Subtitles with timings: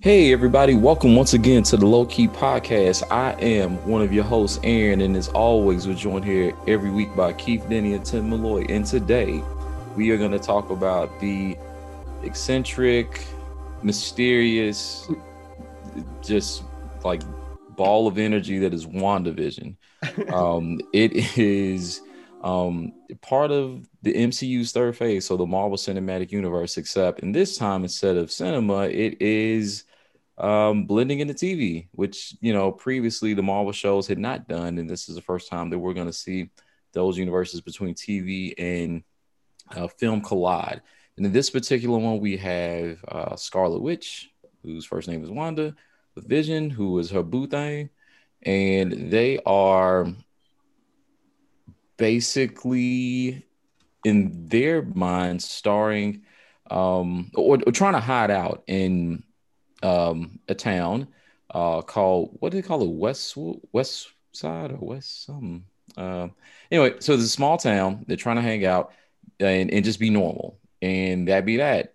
[0.00, 3.02] Hey, everybody, welcome once again to the Low Key Podcast.
[3.10, 7.16] I am one of your hosts, Aaron, and as always, we're joined here every week
[7.16, 8.64] by Keith Denny and Tim Malloy.
[8.68, 9.42] And today,
[9.96, 11.58] we are going to talk about the
[12.22, 13.26] eccentric,
[13.82, 15.10] mysterious,
[16.22, 16.62] just
[17.04, 17.22] like
[17.70, 19.74] ball of energy that is WandaVision.
[20.32, 22.02] Um, it is
[22.42, 27.56] um, part of the MCU's third phase, so the Marvel Cinematic Universe, except in this
[27.56, 29.84] time, instead of cinema, it is
[30.38, 34.88] um, blending into TV, which you know previously the Marvel shows had not done, and
[34.88, 36.50] this is the first time that we're going to see
[36.92, 39.02] those universes between TV and
[39.76, 40.80] uh, film collide.
[41.16, 44.30] And in this particular one, we have uh, Scarlet Witch,
[44.62, 45.74] whose first name is Wanda,
[46.14, 47.90] with Vision, who is her boo thing,
[48.42, 50.06] and they are
[51.98, 53.44] basically
[54.04, 56.22] in their minds starring
[56.70, 59.22] um, or, or trying to hide out in
[59.82, 61.08] um, a town
[61.50, 62.88] uh, called what do they call it?
[62.88, 63.36] West
[63.72, 65.64] West Side or West something.
[65.96, 66.28] Uh,
[66.70, 68.04] anyway, so it's a small town.
[68.06, 68.92] They're trying to hang out
[69.40, 71.94] and, and just be normal, and that be that.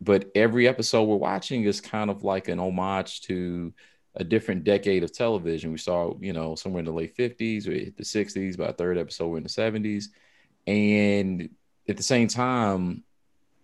[0.00, 3.72] But every episode we're watching is kind of like an homage to
[4.16, 5.72] a different decade of television.
[5.72, 8.98] We saw, you know, somewhere in the late 50s, we hit the 60s, by third
[8.98, 10.06] episode, we're in the 70s.
[10.66, 11.50] And
[11.88, 13.02] at the same time,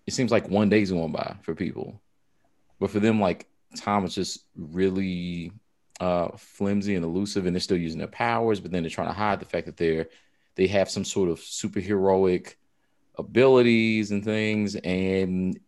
[0.06, 2.00] it seems like one day's going by for people.
[2.78, 5.52] But for them, like time is just really
[6.00, 9.14] uh, flimsy and elusive, and they're still using their powers, but then they're trying to
[9.14, 10.08] hide the fact that they're
[10.56, 12.54] they have some sort of superheroic
[13.16, 15.60] abilities and things, and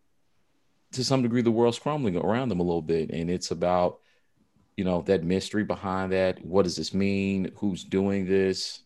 [0.91, 3.99] to some degree, the world's crumbling around them a little bit, and it's about
[4.77, 6.43] you know that mystery behind that.
[6.45, 7.51] What does this mean?
[7.55, 8.79] Who's doing this?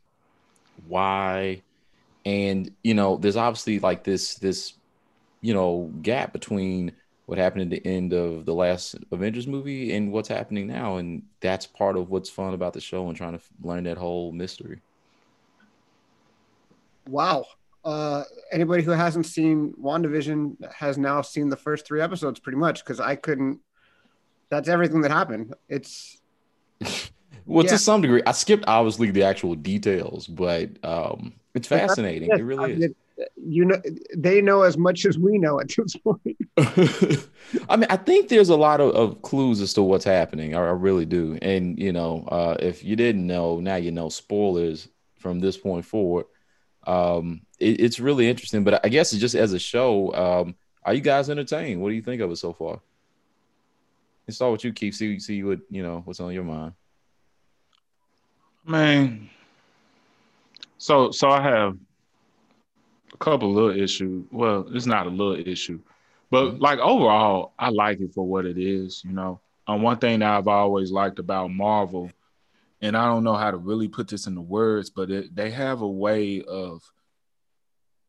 [0.88, 1.62] Why?
[2.26, 4.74] And you know, there's obviously like this this
[5.42, 6.94] you know gap between
[7.28, 10.96] what happened at the end of the last Avengers movie and what's happening now.
[10.96, 14.32] And that's part of what's fun about the show and trying to learn that whole
[14.32, 14.80] mystery.
[17.06, 17.46] Wow.
[17.84, 22.84] Uh, anybody who hasn't seen WandaVision has now seen the first three episodes pretty much
[22.84, 23.60] because I couldn't.
[24.50, 25.54] That's everything that happened.
[25.70, 26.22] It's.
[27.46, 27.72] well, yeah.
[27.72, 32.30] to some degree, I skipped obviously the actual details, but um, it's fascinating.
[32.32, 32.94] It really is
[33.36, 33.82] you know
[34.16, 36.38] they know as much as we know at this point
[37.70, 40.60] i mean i think there's a lot of, of clues as to what's happening I,
[40.60, 44.88] I, really do and you know uh, if you didn't know now you know spoilers
[45.18, 46.26] from this point forward
[46.86, 51.02] um, it, it's really interesting but i guess just as a show um, are you
[51.02, 52.82] guys entertained what do you think of it so far
[54.28, 56.74] let's start with you keith see, see what you know what's on your mind
[58.66, 59.30] man
[60.78, 61.78] so so i have
[63.14, 64.26] a couple little issues.
[64.32, 65.80] Well, it's not a little issue,
[66.30, 66.62] but mm-hmm.
[66.62, 69.04] like overall, I like it for what it is.
[69.04, 72.12] You know, um, one thing that I've always liked about Marvel,
[72.82, 75.82] and I don't know how to really put this into words, but it, they have
[75.82, 76.84] a way of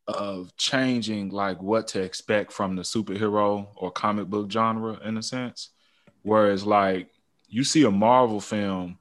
[0.07, 5.23] of changing like what to expect from the superhero or comic book genre in a
[5.23, 5.71] sense.
[6.23, 7.09] Whereas like
[7.49, 8.99] you see a Marvel film,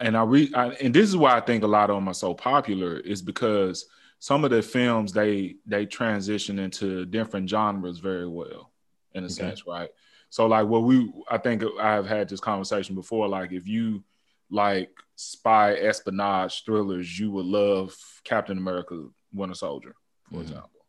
[0.00, 2.34] and I read, and this is why I think a lot of them are so
[2.34, 3.86] popular is because
[4.22, 8.70] some of the films they they transition into different genres very well
[9.14, 9.34] in a okay.
[9.34, 9.90] sense right
[10.30, 14.00] so like what we i think i've had this conversation before like if you
[14.48, 17.92] like spy espionage thrillers you would love
[18.22, 20.42] captain america winter soldier for mm-hmm.
[20.42, 20.86] example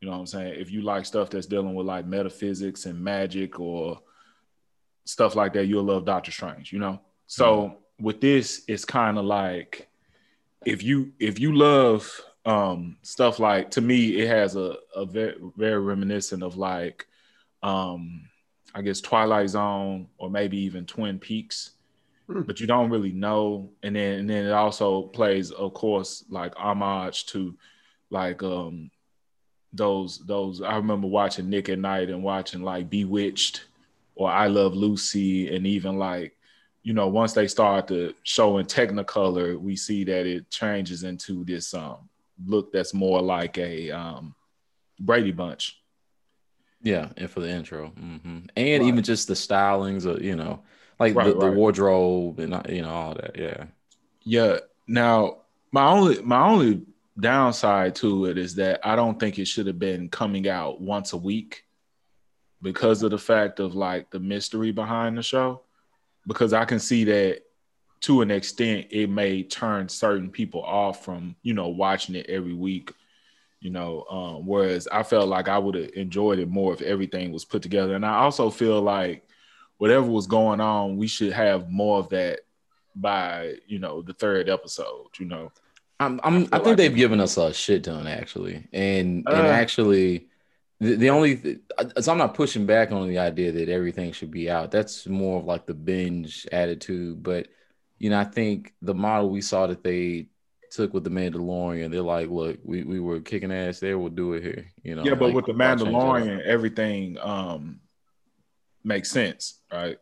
[0.00, 2.98] you know what i'm saying if you like stuff that's dealing with like metaphysics and
[2.98, 4.00] magic or
[5.04, 8.04] stuff like that you'll love doctor strange you know so mm-hmm.
[8.04, 9.88] with this it's kind of like
[10.64, 12.10] if you if you love
[12.46, 17.06] um stuff like to me it has a, a very very reminiscent of like
[17.62, 18.22] um
[18.74, 21.72] i guess twilight zone or maybe even twin peaks
[22.28, 22.46] mm.
[22.46, 26.54] but you don't really know and then and then it also plays of course like
[26.56, 27.54] homage to
[28.10, 28.90] like um
[29.72, 33.64] those those i remember watching nick at night and watching like bewitched
[34.20, 36.36] or i love lucy and even like
[36.82, 41.44] you know once they start to show in technicolor we see that it changes into
[41.44, 42.08] this um
[42.46, 44.34] look that's more like a um,
[44.98, 45.76] Brady Bunch.
[46.82, 48.38] Yeah, and for the intro, mm-hmm.
[48.56, 48.82] and right.
[48.82, 50.62] even just the stylings of you know,
[50.98, 51.50] like right, the, right.
[51.50, 53.36] the, wardrobe and uh, you know all that.
[53.36, 53.64] Yeah,
[54.22, 54.58] yeah.
[54.86, 55.38] Now
[55.72, 56.82] my only my only
[57.18, 61.12] downside to it is that I don't think it should have been coming out once
[61.12, 61.64] a week
[62.62, 65.62] because of the fact of like the mystery behind the show.
[66.26, 67.42] Because I can see that
[68.02, 72.54] to an extent it may turn certain people off from you know watching it every
[72.54, 72.94] week
[73.60, 77.30] you know um, whereas i felt like i would have enjoyed it more if everything
[77.30, 79.28] was put together and i also feel like
[79.80, 82.40] whatever was going on, we should have more of that
[82.94, 85.06] by you know the third episode.
[85.18, 85.52] You know,
[85.98, 89.46] I'm, I'm I, think like they've given us a shit ton actually, and uh, and
[89.48, 90.28] actually.
[90.80, 91.60] The, the only th-
[92.00, 94.70] so I'm not pushing back on the idea that everything should be out.
[94.70, 97.22] That's more of like the binge attitude.
[97.22, 97.48] But
[97.98, 100.28] you know, I think the model we saw that they
[100.70, 104.32] took with the Mandalorian, they're like, look, we, we were kicking ass there, we'll do
[104.34, 104.70] it here.
[104.82, 107.80] You know, yeah, but like, with the Mandalorian, everything um
[108.82, 109.98] makes sense, right?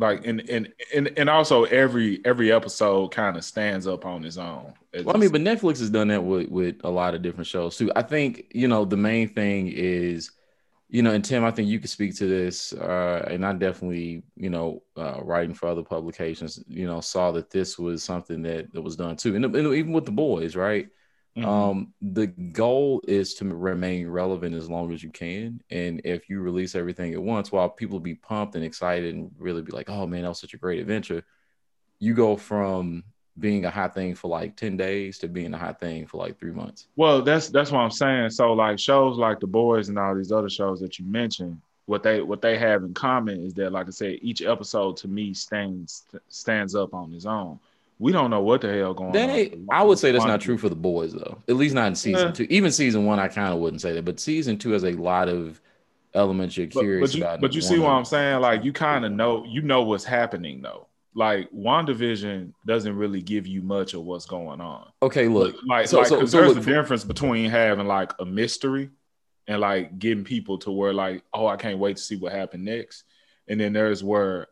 [0.00, 4.38] Like and and and and also every every episode kind of stands up on its
[4.38, 4.72] own.
[4.94, 7.76] well, I mean, but Netflix has done that with with a lot of different shows
[7.76, 7.92] too.
[7.94, 10.30] I think you know the main thing is
[10.90, 12.72] you know, and Tim, I think you could speak to this.
[12.72, 17.48] Uh, and I definitely, you know, uh, writing for other publications, you know, saw that
[17.48, 19.36] this was something that, that was done too.
[19.36, 20.88] And, and even with the boys, right?
[21.36, 21.48] Mm-hmm.
[21.48, 25.62] Um, the goal is to remain relevant as long as you can.
[25.70, 29.62] And if you release everything at once, while people be pumped and excited and really
[29.62, 31.22] be like, oh man, that was such a great adventure,
[32.00, 33.04] you go from
[33.38, 36.38] being a hot thing for like 10 days to being a hot thing for like
[36.38, 36.88] three months.
[36.96, 38.30] Well, that's that's what I'm saying.
[38.30, 42.02] So like shows like The Boys and all these other shows that you mentioned, what
[42.02, 45.32] they what they have in common is that, like I said, each episode to me
[45.32, 47.58] stands stands up on its own.
[48.00, 49.66] We don't know what the hell going that on.
[49.70, 51.40] I would say that's not true for the boys though.
[51.48, 52.32] At least not in season yeah.
[52.32, 52.46] two.
[52.50, 55.28] Even season one, I kind of wouldn't say that, but season two has a lot
[55.28, 55.60] of
[56.14, 57.40] elements you're curious but, but you, about.
[57.40, 58.40] But you see what I'm saying?
[58.40, 63.46] Like you kind of know you know what's happening though like WandaVision doesn't really give
[63.46, 64.90] you much of what's going on.
[65.02, 68.24] Okay, look, like, so, like so, so there's look, a difference between having like a
[68.24, 68.90] mystery
[69.48, 72.64] and like getting people to where like, oh, I can't wait to see what happened
[72.64, 73.04] next,
[73.48, 74.46] and then there's where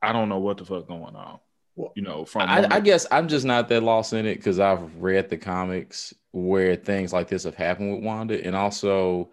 [0.00, 1.40] I don't know what the fuck going on.
[1.94, 4.96] You know, from I, I guess I'm just not that lost in it because I've
[4.96, 9.30] read the comics where things like this have happened with Wanda, and also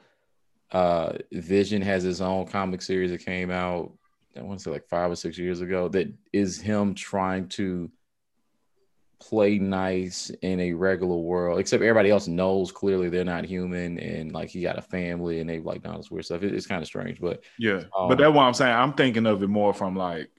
[0.72, 3.92] uh Vision has his own comic series that came out
[4.38, 7.90] I want to say like five or six years ago that is him trying to
[9.20, 14.32] play nice in a regular world, except everybody else knows clearly they're not human and
[14.34, 16.44] like he got a family and they've like done this weird stuff.
[16.44, 18.76] It, it's kind of strange, but yeah, um, but that's what I'm saying.
[18.76, 20.30] I'm thinking of it more from like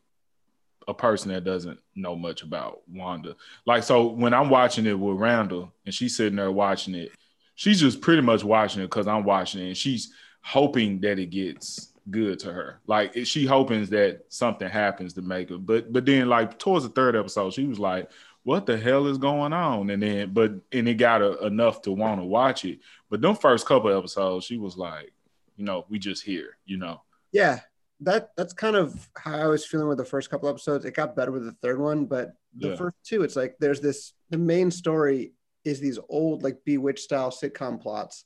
[0.88, 3.36] a person that doesn't know much about Wanda.
[3.64, 7.12] Like, so when I'm watching it with Randall and she's sitting there watching it,
[7.54, 10.12] she's just pretty much watching it because I'm watching it and she's
[10.42, 12.80] hoping that it gets good to her.
[12.86, 15.58] Like she hoping that something happens to make her.
[15.58, 18.10] But but then like towards the third episode, she was like,
[18.44, 22.20] "What the hell is going on?" And then but and it got enough to want
[22.20, 22.80] to watch it.
[23.10, 25.12] But them first couple episodes, she was like,
[25.56, 27.02] you know, we just here, you know.
[27.32, 27.60] Yeah,
[28.00, 30.84] that that's kind of how I was feeling with the first couple episodes.
[30.84, 32.76] It got better with the third one, but the yeah.
[32.76, 34.12] first two, it's like there's this.
[34.30, 35.32] The main story
[35.64, 38.24] is these old like Bewitched style sitcom plots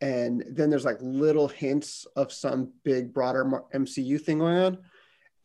[0.00, 3.44] and then there's like little hints of some big broader
[3.74, 4.78] MCU thing going on.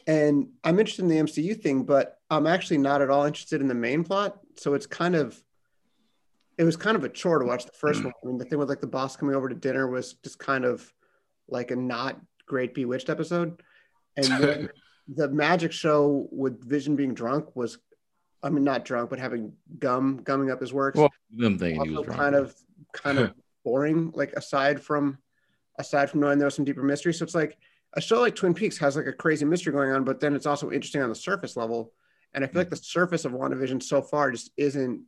[0.08, 3.68] And I'm interested in the MCU thing, but I'm actually not at all interested in
[3.68, 4.40] the main plot.
[4.58, 5.42] So it's kind of
[6.58, 8.06] it was kind of a chore to watch the first hmm.
[8.06, 8.14] one.
[8.24, 10.66] I mean, the thing with like the boss coming over to dinner was just kind
[10.66, 10.92] of
[11.48, 12.20] like a not
[12.52, 13.64] great Bewitched episode.
[14.18, 14.70] And
[15.08, 17.78] the magic show with Vision being drunk was,
[18.44, 20.98] I mean, not drunk, but having gum gumming up his works.
[20.98, 22.20] Well, them thinking was drunk.
[22.20, 22.54] kind of
[22.94, 23.34] kind of
[23.64, 25.18] boring like aside from
[25.80, 27.58] aside from knowing there's some deeper mystery so it's like
[27.94, 30.48] a show like twin peaks has like a crazy mystery going on but then it's
[30.48, 31.94] also interesting on the surface level
[32.34, 32.58] and i feel hmm.
[32.60, 35.04] like the surface of wandavision so far just isn't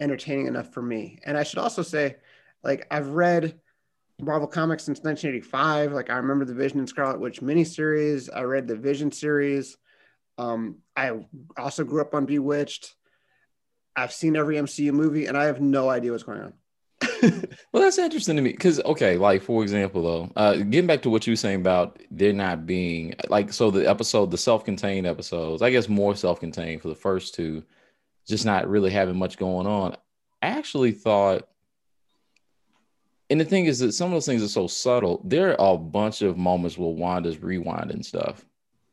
[0.00, 2.16] entertaining enough for me and i should also say
[2.64, 3.54] like i've read
[4.22, 8.28] marvel comics since 1985 like i remember the vision and scarlet witch miniseries.
[8.34, 9.76] I read the vision series.
[10.38, 11.12] Um, i
[11.56, 12.94] also grew up on bewitched.
[13.94, 16.52] I've seen every mcu movie and i have no idea what's going on.
[17.72, 21.10] Well, that's interesting to me because, okay, like for example, though, uh, getting back to
[21.10, 25.06] what you were saying about there not being like, so the episode, the self contained
[25.06, 27.62] episodes, I guess more self contained for the first two,
[28.26, 29.96] just not really having much going on.
[30.42, 31.48] I actually thought,
[33.32, 35.22] and the thing is that some of those things are so subtle.
[35.24, 38.44] There are a bunch of moments where Wanda's rewinding stuff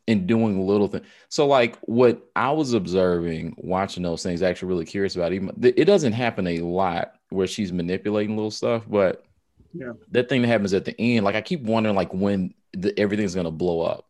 [0.07, 1.05] and doing little things.
[1.27, 5.33] So, like what I was observing, watching those things, actually really curious about.
[5.33, 9.25] Even it doesn't happen a lot where she's manipulating little stuff, but
[9.73, 12.97] yeah, that thing that happens at the end, like I keep wondering, like when the,
[12.97, 14.07] everything's gonna blow up,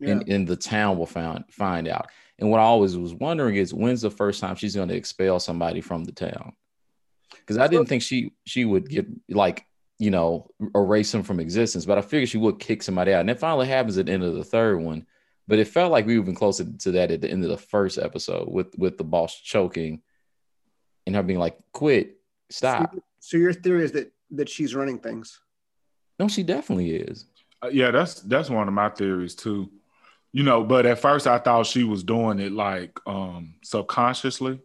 [0.00, 0.10] yeah.
[0.10, 2.08] and and the town will find find out.
[2.40, 5.80] And what I always was wondering is when's the first time she's gonna expel somebody
[5.80, 6.54] from the town?
[7.30, 9.66] Because I didn't think she she would get like
[9.98, 13.30] you know erase him from existence, but I figured she would kick somebody out, and
[13.30, 15.06] it finally happens at the end of the third one.
[15.46, 17.58] But it felt like we were even closer to that at the end of the
[17.58, 20.02] first episode with with the boss choking
[21.06, 22.16] and her being like, "Quit,
[22.50, 22.94] Stop.
[22.94, 25.40] So, so your theory is that that she's running things.
[26.18, 27.26] No, she definitely is.
[27.62, 29.70] Uh, yeah, that's that's one of my theories too.
[30.32, 34.60] You know, but at first I thought she was doing it like um subconsciously.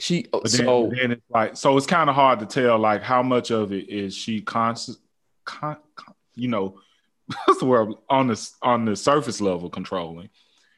[0.00, 3.02] She But then, so then it's like so it's kind of hard to tell like
[3.02, 4.98] how much of it is she conscious
[5.44, 6.80] con, con- you know
[7.44, 7.94] what's the word?
[8.08, 10.30] On the on the surface level controlling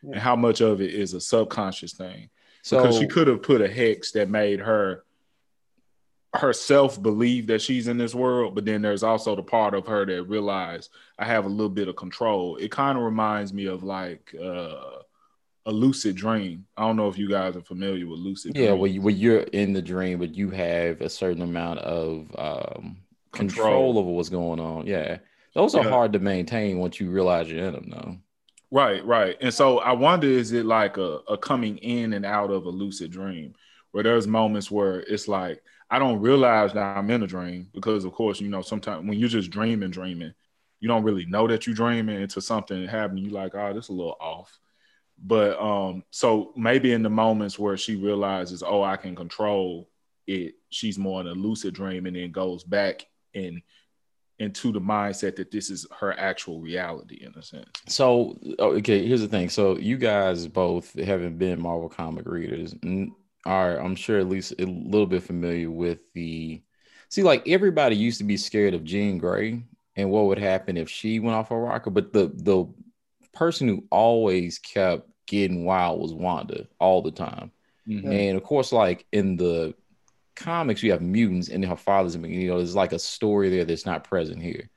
[0.02, 2.28] and how much of it is a subconscious thing.
[2.62, 5.04] So because she could have put a hex that made her
[6.34, 10.06] herself believe that she's in this world but then there's also the part of her
[10.06, 10.88] that realized
[11.18, 12.56] i have a little bit of control.
[12.56, 15.01] It kind of reminds me of like uh
[15.66, 18.80] a lucid dream i don't know if you guys are familiar with lucid yeah, dreams.
[18.80, 22.96] where, you, where you're in the dream, but you have a certain amount of um,
[23.32, 23.66] control.
[23.66, 23.98] Control.
[23.98, 24.86] over what's going on.
[24.86, 25.18] Yeah,
[25.54, 25.90] those are Yeah.
[25.90, 27.90] hard to maintain once you realize you're in them.
[27.90, 28.16] Though.
[28.70, 29.36] Right, right.
[29.40, 32.70] And so I wonder is it like a, a coming in and out of a
[32.70, 33.54] lucid dream
[33.92, 38.04] where there's moments where it's like I don't realize that I'm in a dream because
[38.04, 40.32] of course, you know, sometimes when you're just dreaming, dreaming,
[40.80, 43.24] you don't really know that you're dreaming until something happening.
[43.24, 44.58] You're like, oh, this is a little off.
[45.22, 49.88] But um, so maybe in the moments where she realizes, oh, I can control
[50.26, 53.62] it, she's more in a lucid dream and then goes back and
[54.38, 57.68] into the mindset that this is her actual reality in a sense.
[57.86, 59.48] So oh, okay, here's the thing.
[59.48, 62.74] So you guys both haven't been Marvel comic readers,
[63.46, 66.60] are I'm sure at least a little bit familiar with the.
[67.08, 69.62] See, like everybody used to be scared of Jean Grey
[69.96, 72.66] and what would happen if she went off a rocker, but the the
[73.32, 77.50] person who always kept getting wild was Wanda all the time.
[77.88, 78.12] Mhm.
[78.30, 79.74] And of course, like in the
[80.36, 83.86] comics, you have mutants and her father's, you know, there's like a story there that's
[83.86, 84.68] not present here.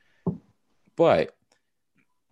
[0.96, 1.36] But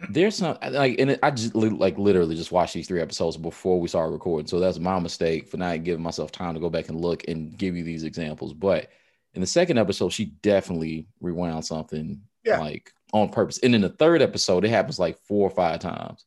[0.10, 3.88] there's some like, and I just like literally just watched these three episodes before we
[3.88, 4.48] started recording.
[4.48, 7.58] So that's my mistake for not giving myself time to go back and look and
[7.58, 8.54] give you these examples.
[8.54, 8.90] But
[9.34, 12.60] in the second episode, she definitely rewound something Yeah.
[12.60, 13.60] like on purpose.
[13.64, 16.26] And in the third episode, it happens like four or five times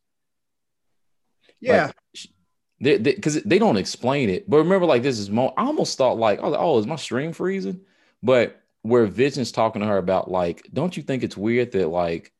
[1.60, 1.90] Yeah.
[2.80, 4.48] they because they, don't explain it.
[4.48, 5.52] But remember, like this is mo.
[5.56, 7.80] I almost thought like, oh, oh, is my stream freezing?
[8.22, 12.32] But where Vision's talking to her about like, don't you think it's weird that like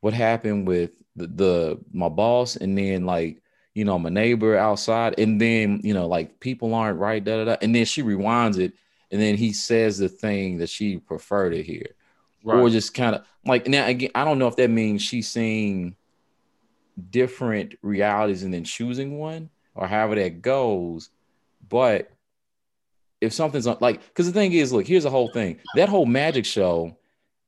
[0.00, 3.42] what happened with the, the my boss and then like
[3.74, 7.44] you know my neighbor outside and then you know like people aren't right da da
[7.44, 8.72] da and then she rewinds it
[9.10, 11.86] and then he says the thing that she preferred to hear
[12.44, 12.60] Right.
[12.60, 15.96] or just kind of like now again i don't know if that means she's seeing
[17.10, 21.10] different realities and then choosing one or however that goes.
[21.68, 22.10] But
[23.20, 25.60] if something's like because the thing is look here's the whole thing.
[25.74, 26.96] That whole magic show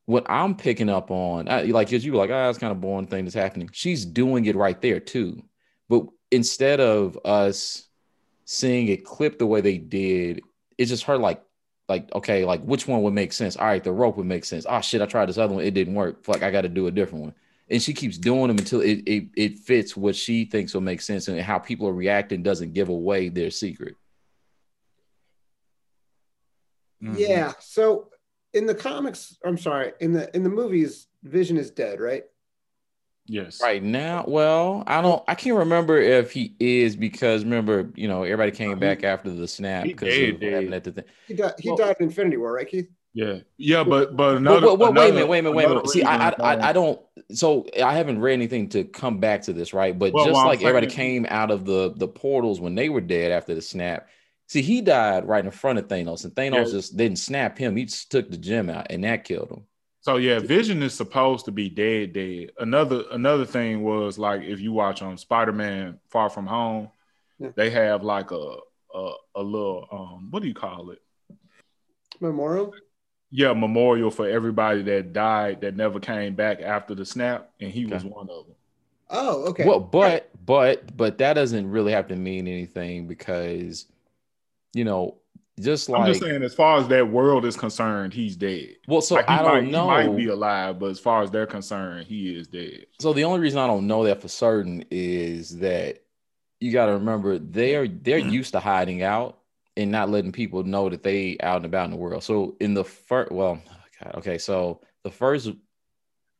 [0.06, 3.06] what i'm picking up on I, like you were like ah it's kind of boring
[3.06, 3.70] thing that's happening.
[3.72, 5.42] She's doing it right there too.
[5.88, 7.88] But instead of us
[8.44, 10.42] seeing it clip the way they did
[10.78, 11.42] it's just her like
[11.88, 13.56] like okay like which one would make sense?
[13.56, 14.66] All right the rope would make sense.
[14.68, 15.64] Oh shit i tried this other one.
[15.64, 16.26] It didn't work.
[16.26, 17.34] Like i got to do a different one
[17.70, 21.00] and she keeps doing them until it, it it fits what she thinks will make
[21.00, 23.96] sense and how people are reacting doesn't give away their secret
[27.02, 27.14] Mhm.
[27.18, 27.52] Yeah.
[27.60, 28.10] So
[28.52, 32.24] in the comics, I'm sorry, in the in the movies, Vision is dead, right?
[33.26, 33.60] Yes.
[33.62, 38.24] right now well i don't i can't remember if he is because remember you know
[38.24, 40.76] everybody came back after the snap because dead, of what happened dead.
[40.76, 41.52] at the thing He died.
[41.60, 42.88] He Well- died in Infinity War, right, Keith?
[43.12, 43.38] Yeah.
[43.56, 45.88] Yeah, but but another, Well, well, wait a minute, wait a minute, wait a minute.
[45.88, 47.00] See, I, I, I, um, don't.
[47.32, 49.98] So I haven't read anything to come back to this, right?
[49.98, 53.00] But Well, just well, like everybody came out of the the portals when they were
[53.00, 54.08] dead after the snap.
[54.46, 56.72] See, he died right in front of Thanos, and Thanos Yeah.
[56.72, 57.76] just didn't snap him.
[57.76, 59.64] He just took the gem out, and that killed him.
[60.02, 62.52] So yeah, Vision is supposed to be dead, dead.
[62.58, 66.90] Another another thing was like if you watch on Spider-Man Far From Home,
[67.38, 67.50] Yeah.
[67.54, 68.56] they have like a
[68.94, 70.98] a, a little um what do you call it?
[72.20, 72.72] Memorial.
[73.30, 77.86] Yeah, memorial for everybody that died that never came back after the snap, and he
[77.86, 78.56] was one of them.
[79.08, 79.64] Oh, okay.
[79.64, 83.86] Well, but but but that doesn't really have to mean anything because,
[84.72, 85.16] you know,
[85.60, 88.76] just like I'm just saying, as far as that world is concerned, he's dead.
[88.88, 89.86] well, so Like, I don't He know.
[89.86, 92.86] might be alive, but as far as they're concerned, he is dead.
[92.98, 96.02] So the only reason I don't know that for certain is that
[96.60, 99.39] you got to remember they're they're used to hiding out
[99.80, 102.22] and not letting people know that they out and about in the world.
[102.22, 105.50] So in the first, well, oh God, okay, so the first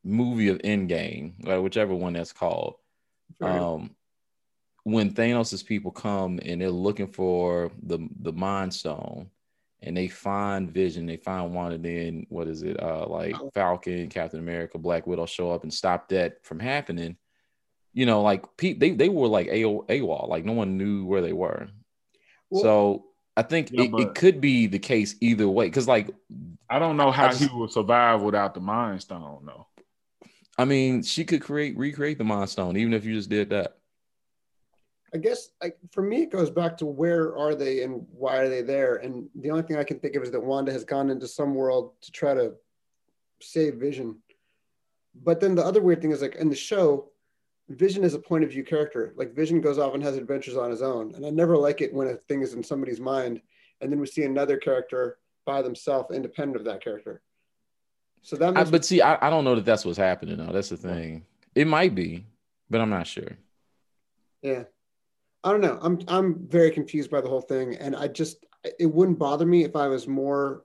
[0.05, 2.75] movie of Endgame, or whichever one that's called,
[3.39, 3.59] Right.
[3.59, 3.95] um,
[4.85, 9.31] when Thanos' people come and they're looking for the the Mind Stone,
[9.83, 12.79] and they find Vision, they find Wanda, then what is it?
[12.83, 17.17] Uh, like Falcon, Captain America, Black Widow show up and stop that from happening.
[17.95, 21.23] You know, like pe- they they were like AO, AWOL, like no one knew where
[21.23, 21.69] they were.
[22.51, 23.05] Well- so
[23.37, 26.11] I think Yeah, it, it could be the case either way, because like
[26.69, 29.67] I don't know how I just- he would survive without the Mind Stone, though.
[30.59, 33.77] I mean, she could create recreate the Mind Stone even if you just did that.
[35.13, 38.49] I guess like for me, it goes back to where are they and why are
[38.49, 38.97] they there?
[38.97, 41.55] And the only thing I can think of is that Wanda has gone into some
[41.55, 42.53] world to try to
[43.41, 44.19] save Vision.
[45.25, 47.10] But then the other weird thing is like in the show,
[47.71, 49.15] Vision is a point of view character.
[49.17, 51.15] Like Vision goes off and has adventures on his own.
[51.15, 53.41] And I never like it when a thing is in somebody's mind
[53.81, 57.23] and then we see another character by themselves independent of that character.
[58.23, 60.53] So that I, but see, I, I don't know that that's what's happening now.
[60.53, 61.25] That's the thing.
[61.55, 62.27] It might be,
[62.69, 63.39] but I'm not sure.
[64.43, 64.65] Yeah.
[65.43, 65.79] I don't know.
[65.81, 68.45] I'm I'm very confused by the whole thing, and I just
[68.79, 70.65] it wouldn't bother me if I was more,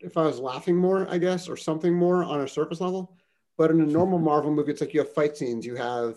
[0.00, 3.14] if I was laughing more, I guess, or something more on a surface level.
[3.58, 6.16] But in a normal Marvel movie, it's like you have fight scenes, you have,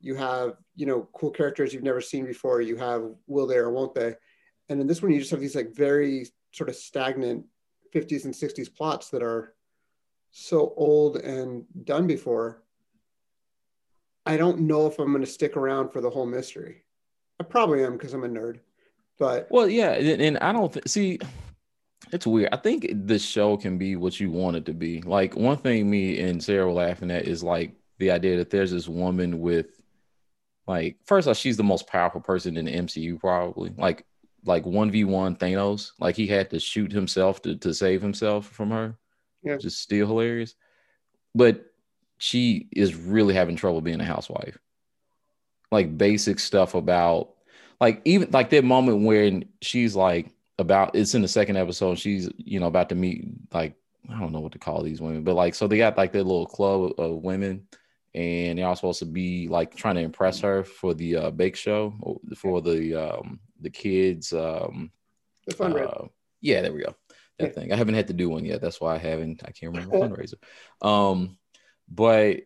[0.00, 3.70] you have you know cool characters you've never seen before, you have will they or
[3.70, 4.14] won't they,
[4.68, 7.44] and in this one you just have these like very sort of stagnant
[7.94, 9.54] 50s and 60s plots that are
[10.30, 12.62] so old and done before.
[14.26, 16.82] I don't know if I'm going to stick around for the whole mystery.
[17.40, 18.60] I probably am because I'm a nerd.
[19.18, 21.18] But well, yeah, and I don't th- see.
[22.12, 22.50] It's weird.
[22.52, 25.02] I think the show can be what you want it to be.
[25.02, 28.70] Like one thing me and Sarah were laughing at is like the idea that there's
[28.70, 29.77] this woman with,
[30.68, 33.72] like, first off, she's the most powerful person in the MCU, probably.
[33.76, 34.04] Like,
[34.44, 35.92] like one v one Thanos.
[35.98, 38.96] Like he had to shoot himself to to save himself from her.
[39.42, 40.54] Yeah, just still hilarious.
[41.34, 41.66] But
[42.18, 44.58] she is really having trouble being a housewife.
[45.70, 47.34] Like basic stuff about
[47.80, 52.28] like even like that moment when she's like about it's in the second episode she's
[52.36, 53.76] you know about to meet like
[54.10, 56.24] i don't know what to call these women but like so they got like their
[56.24, 57.64] little club of women
[58.14, 61.56] and they're all supposed to be like trying to impress her for the uh, bake
[61.56, 64.90] show for the um the kids um
[65.46, 66.04] the fundraiser.
[66.04, 66.08] Uh,
[66.40, 66.94] yeah there we go
[67.38, 67.52] that yeah.
[67.52, 69.96] thing i haven't had to do one yet that's why i haven't i can't remember
[69.98, 70.34] fundraiser
[70.82, 71.36] um
[71.88, 72.40] but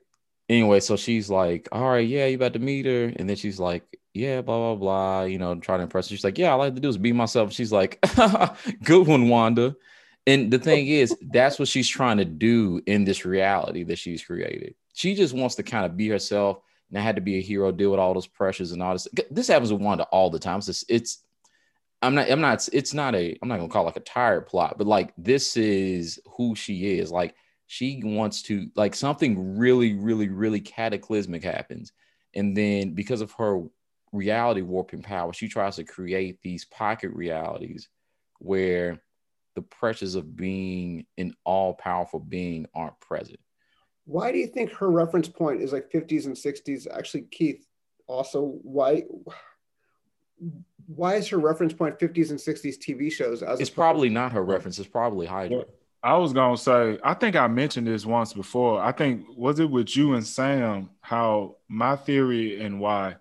[0.49, 3.61] anyway so she's like all right yeah you about to meet her and then she's
[3.61, 5.23] like yeah, blah blah blah.
[5.23, 6.17] You know, trying to impress her.
[6.17, 7.53] She's like, yeah, all I like to do is be myself.
[7.53, 7.99] She's like,
[8.85, 9.77] good one, Wanda.
[10.27, 14.23] And the thing is, that's what she's trying to do in this reality that she's
[14.25, 14.75] created.
[15.03, 16.61] She just wants to kind of be herself.
[16.89, 19.09] And I had to be a hero, deal with all those pressures and all this.
[19.33, 20.59] This happens with Wanda all the time.
[20.59, 21.25] It's, it's
[22.03, 24.47] I'm not, I'm not, it's not a, I'm not gonna call it like a tired
[24.47, 27.11] plot, but like this is who she is.
[27.11, 27.35] Like
[27.67, 31.91] she wants to, like something really, really, really cataclysmic happens.
[32.35, 33.61] And then because of her
[34.13, 37.89] reality warping power, she tries to create these pocket realities
[38.39, 39.03] where
[39.57, 43.41] the pressures of being an all powerful being aren't present.
[44.05, 46.87] Why do you think her reference point is like 50s and 60s?
[46.93, 47.67] Actually, Keith,
[48.07, 49.05] also, why?
[50.87, 53.43] Why is her reference point 50s and 60s TV shows?
[53.43, 54.79] As it's probably not her reference.
[54.79, 55.65] It's probably Hydra.
[56.03, 58.83] I was gonna say, I think I mentioned this once before.
[58.83, 63.17] I think was it with you and Sam how my theory and why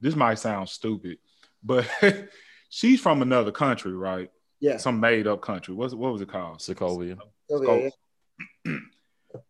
[0.00, 1.18] this might sound stupid,
[1.64, 1.88] but
[2.68, 4.30] she's from another country, right?
[4.60, 4.76] Yeah.
[4.76, 5.74] Some made up country.
[5.74, 6.58] What's what was it called?
[6.58, 7.18] Sokovia.
[7.50, 7.90] Sokovia.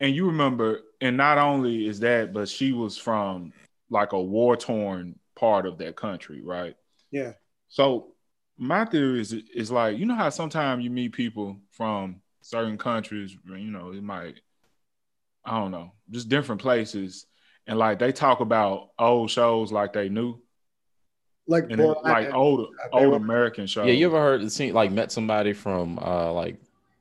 [0.00, 3.52] And you remember, and not only is that, but she was from
[3.90, 6.74] like a war torn part of that country, right?
[7.10, 7.32] Yeah.
[7.68, 8.14] So
[8.56, 13.36] my theory is is like you know how sometimes you meet people from certain countries,
[13.46, 14.40] you know, it might
[15.44, 17.26] I don't know, just different places
[17.68, 20.40] and like they talk about old shows like they knew.
[21.46, 23.86] Like and it, like old old American shows.
[23.86, 26.56] Yeah, you ever heard seen like met somebody from uh like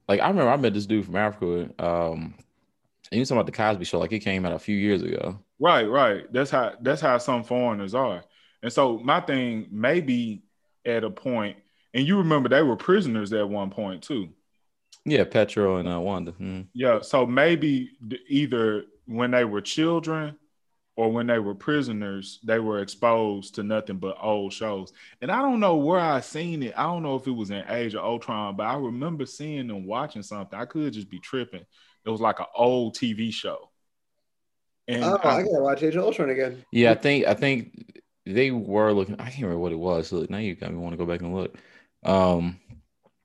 [0.08, 1.70] like I remember I met this dude from Africa.
[1.80, 2.36] Um
[3.12, 5.40] and you talking about the Cosby show, like it came out a few years ago.
[5.60, 6.32] Right, right.
[6.32, 8.24] That's how that's how some foreigners are.
[8.62, 10.44] And so my thing may be
[10.86, 11.58] at a point,
[11.94, 14.30] and you remember they were prisoners at one point too.
[15.06, 16.34] Yeah, Pietro and uh, Wanda.
[16.34, 16.68] Mm.
[16.74, 17.92] Yeah, so maybe
[18.28, 20.36] either when they were children
[20.98, 24.92] or when they were prisoners, they were exposed to nothing but old shows.
[25.22, 26.74] And I don't know where I seen it.
[26.76, 29.86] I don't know if it was in Age of Ultron, but I remember seeing them
[29.86, 30.60] watching something.
[30.60, 31.66] I could just be tripping.
[32.08, 33.70] It was like an old TV show.
[34.88, 36.64] And oh, I, I gotta watch Age of Ultron again.
[36.72, 39.16] Yeah, I think I think they were looking.
[39.16, 40.08] I can't remember what it was.
[40.08, 41.58] So now you got me want to go back and look.
[42.04, 42.60] Um,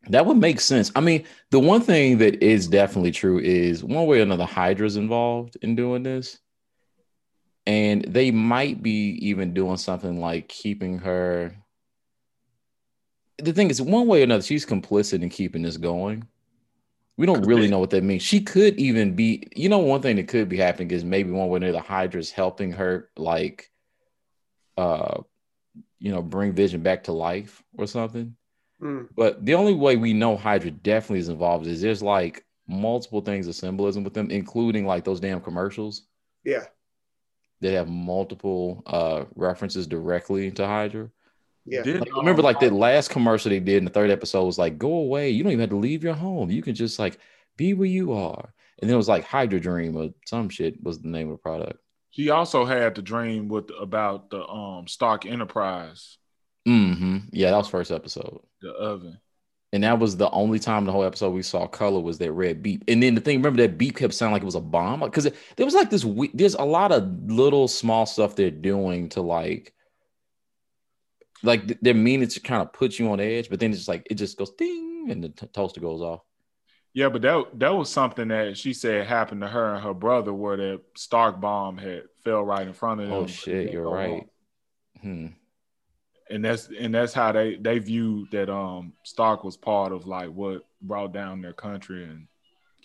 [0.09, 0.91] that would make sense.
[0.97, 4.97] I mean, the one thing that is definitely true is one way or another, Hydra's
[4.97, 6.41] involved in doing this
[7.67, 11.55] and they might be even doing something like keeping her
[13.39, 16.27] the thing is one way or another she's complicit in keeping this going
[17.17, 20.17] we don't really know what that means she could even be you know one thing
[20.17, 23.71] that could be happening is maybe one way or another hydra's helping her like
[24.79, 25.21] uh
[25.99, 28.35] you know bring vision back to life or something
[28.83, 29.07] mm.
[29.15, 33.47] but the only way we know hydra definitely is involved is there's like multiple things
[33.47, 36.07] of symbolism with them including like those damn commercials
[36.45, 36.65] Yeah.
[37.61, 41.11] They have multiple uh references directly to Hydra.
[41.65, 41.83] Yeah.
[41.83, 44.79] Did, Like, remember, like the last commercial they did in the third episode was like,
[44.79, 45.31] "Go away!
[45.31, 46.51] You don't even have to leave your home.
[46.51, 47.19] You can just like
[47.57, 51.01] be where you are." And then it was like Hydra Dream or some shit was
[51.01, 51.79] the name of the product.
[52.11, 56.19] She also had the dream with about the um Stark Enterprise,
[56.67, 58.41] hmm Yeah, that was first episode.
[58.61, 59.19] the oven.
[59.75, 62.63] And that was the only time the whole episode we saw color was that red
[62.63, 62.85] beep.
[62.89, 65.25] And then the thing, remember that beep kept sounding like it was a bomb because
[65.57, 66.05] there was like this.
[66.05, 69.73] we- There's a lot of little small stuff they're doing to like,
[71.43, 74.07] like they're meaning to kind of put you on edge, but then it's just like
[74.11, 76.21] it just goes ding and the t- toaster goes off.
[76.95, 80.33] Yeah, but that that was something that she said happened to her and her brother,
[80.33, 83.17] where that Stark bomb had fell right in front of them.
[83.17, 84.29] Oh shit, you're right.
[85.01, 85.29] Hmm.
[86.31, 90.29] And that's and that's how they they viewed that um Stark was part of like
[90.31, 92.27] what brought down their country and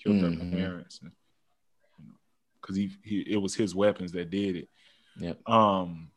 [0.01, 0.51] killed Mhm.
[0.51, 1.11] their parents, and,
[1.99, 2.15] you know,
[2.61, 4.69] because he, he it was his weapons that did it.
[5.19, 5.33] Yeah.
[5.45, 6.11] Um.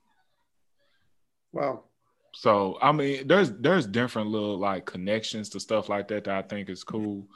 [1.53, 1.85] Wow.
[2.33, 6.43] So I mean, there's there's different little like connections to stuff like that that I
[6.43, 7.05] think is mm-hmm.
[7.05, 7.29] cool.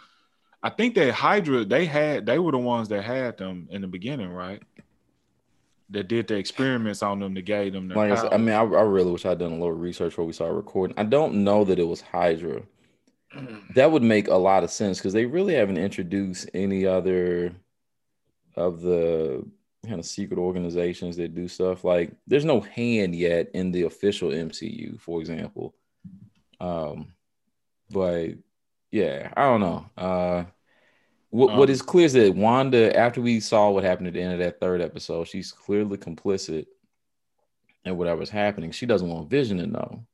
[0.62, 3.88] I think that Hydra they had they were the ones that had them in the
[3.88, 4.62] beginning, right?
[5.90, 8.54] That did the experiments on them to gave them their Like I said, I mean,
[8.54, 10.94] I, I really wish I'd done a little research before we started recording.
[10.98, 12.62] I don't know that it was Hydra.
[13.74, 17.52] That would make a lot of sense because they really haven't introduced any other
[18.56, 19.44] of the
[19.84, 21.84] kind of secret organizations that do stuff.
[21.84, 25.74] Like, there's no hand yet in the official MCU, for example.
[26.60, 27.14] Um,
[27.90, 28.30] but
[28.90, 29.86] yeah, I don't know.
[29.96, 30.44] Uh,
[31.30, 34.22] what what Um, is clear is that Wanda, after we saw what happened at the
[34.22, 36.66] end of that third episode, she's clearly complicit
[37.84, 38.70] in whatever's happening.
[38.70, 40.06] She doesn't want Vision to know,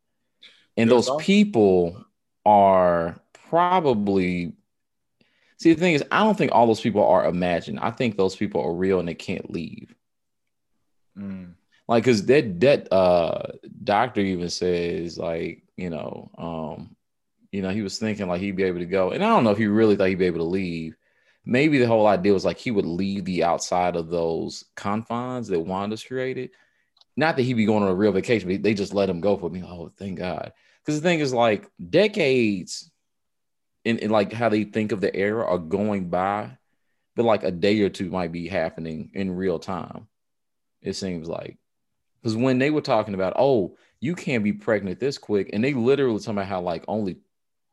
[0.77, 2.05] and those people
[2.45, 4.55] are probably.
[5.61, 7.81] See, the thing is, I don't think all those people are imagined.
[7.81, 9.95] I think those people are real and they can't leave.
[11.19, 11.53] Mm.
[11.87, 13.43] Like, cause that that uh
[13.85, 16.97] doctor even says, like, you know, um,
[17.53, 19.51] you know, he was thinking like he'd be able to go, and I don't know
[19.51, 20.97] if he really thought he'd be able to leave.
[21.45, 25.61] Maybe the whole idea was like he would leave the outside of those confines that
[25.61, 26.53] Wanda's created.
[27.19, 29.37] Not that he'd be going on a real vacation, but they just let him go
[29.37, 29.63] for me.
[29.63, 30.55] Oh, thank God.
[30.81, 32.90] Because the thing is, like, decades
[33.85, 36.59] in, in like how they think of the era are going by,
[37.17, 40.07] but like a day or two might be happening in real time.
[40.83, 41.59] It seems like
[42.23, 45.75] because when they were talking about, oh, you can't be pregnant this quick, and they
[45.75, 47.19] literally talking about how like only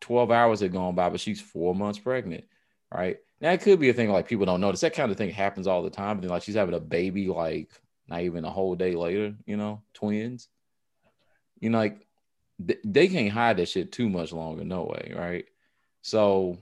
[0.02, 2.46] 12 hours had gone by, but she's four months pregnant,
[2.94, 3.18] right?
[3.40, 4.82] Now it could be a thing like people don't notice.
[4.82, 6.18] That kind of thing happens all the time.
[6.18, 7.70] But then like she's having a baby like
[8.08, 10.48] not even a whole day later, you know, twins.
[11.60, 12.08] You know, like
[12.66, 15.46] th- they can't hide that shit too much longer, no way, right?
[16.08, 16.58] So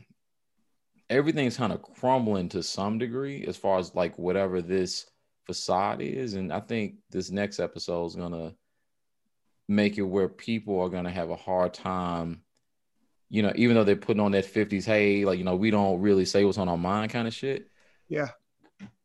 [1.08, 5.06] everything's kind of crumbling to some degree as far as like whatever this
[5.46, 6.34] facade is.
[6.34, 8.56] And I think this next episode is gonna
[9.68, 12.42] make it where people are gonna have a hard time,
[13.30, 16.02] you know, even though they're putting on that 50s, hey, like you know, we don't
[16.02, 17.68] really say what's on our mind kind of shit.
[18.10, 18.30] Yeah.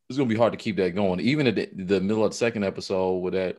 [0.08, 1.20] It's gonna be hard to keep that going.
[1.20, 3.58] Even at the, the middle of the second episode where that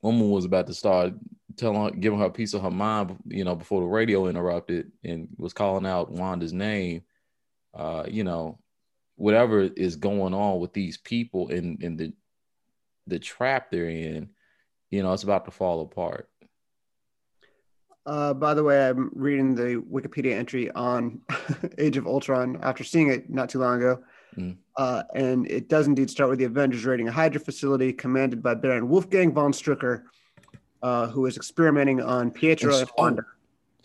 [0.00, 1.14] woman was about to start
[1.58, 5.28] telling giving her a piece of her mind, you know, before the radio interrupted and
[5.36, 7.02] was calling out Wanda's name.
[7.74, 8.58] Uh, you know,
[9.16, 12.12] whatever is going on with these people and in the
[13.06, 14.30] the trap they're in,
[14.90, 16.28] you know, it's about to fall apart.
[18.06, 21.20] Uh, by the way, I'm reading the Wikipedia entry on
[21.78, 24.02] Age of Ultron after seeing it not too long ago.
[24.36, 24.56] Mm.
[24.76, 28.54] Uh, and it does indeed start with the Avengers raiding a Hydra facility commanded by
[28.54, 30.04] Baron Wolfgang von Strucker,
[30.82, 33.22] uh, who is experimenting on Pietro And and so- Wanda.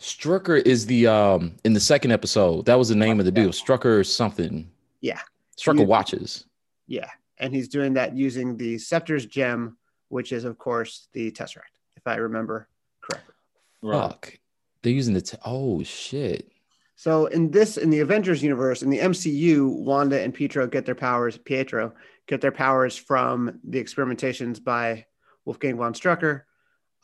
[0.00, 2.66] Strucker is the um in the second episode.
[2.66, 3.52] That was the name of the dude.
[3.52, 4.70] Strucker something.
[5.00, 5.20] Yeah.
[5.56, 6.44] Strucker You- watches.
[6.86, 7.08] Yeah.
[7.38, 9.76] And he's doing that using the Scepter's gem,
[10.08, 12.68] which is, of course, the Tesseract, if I remember
[13.00, 13.34] correctly.
[13.82, 13.98] Right.
[14.10, 14.38] Fuck.
[14.82, 16.50] They're using the t- oh shit.
[16.96, 20.94] So in this, in the Avengers universe, in the MCU, Wanda and Pietro get their
[20.94, 21.38] powers.
[21.38, 21.92] Pietro
[22.26, 25.06] get their powers from the experimentations by
[25.44, 26.42] Wolfgang von Strucker,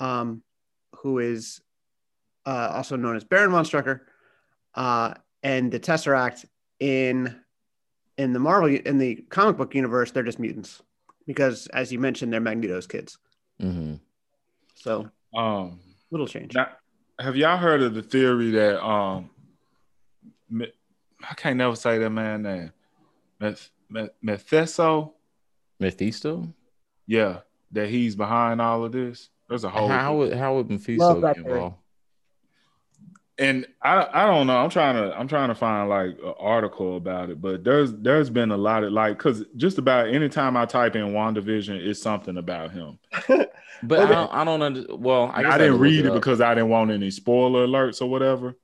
[0.00, 0.42] um,
[0.96, 1.60] who is
[2.46, 4.00] uh, also known as Baron von Strucker,
[4.74, 6.44] uh, and the Tesseract
[6.80, 7.36] in
[8.18, 10.82] in the Marvel in the comic book universe, they're just mutants
[11.26, 13.18] because, as you mentioned, they're Magneto's kids.
[13.60, 13.94] hmm
[14.74, 16.54] So Um, little change.
[16.54, 16.68] now,
[17.18, 19.30] have y'all heard of the theory that um,
[20.52, 22.72] I can't never say that man name,
[23.38, 25.14] Meth- Meth- Mephisto?
[25.78, 26.52] Mephisto?
[27.06, 27.40] Yeah,
[27.72, 29.30] that he's behind all of this.
[29.50, 31.56] There's a whole How would how would Mephisto Love that get theory.
[31.56, 31.76] involved?
[33.36, 34.58] and I I don't know.
[34.58, 38.30] I'm trying to I'm trying to find like an article about it, but there's there's
[38.30, 42.36] been a lot of like because just about anytime I type in WandaVision, it's something
[42.36, 42.98] about him.
[43.28, 44.02] but okay.
[44.02, 46.68] I don't, I don't under, well I, I didn't read it, it because I didn't
[46.68, 48.56] want any spoiler alerts or whatever.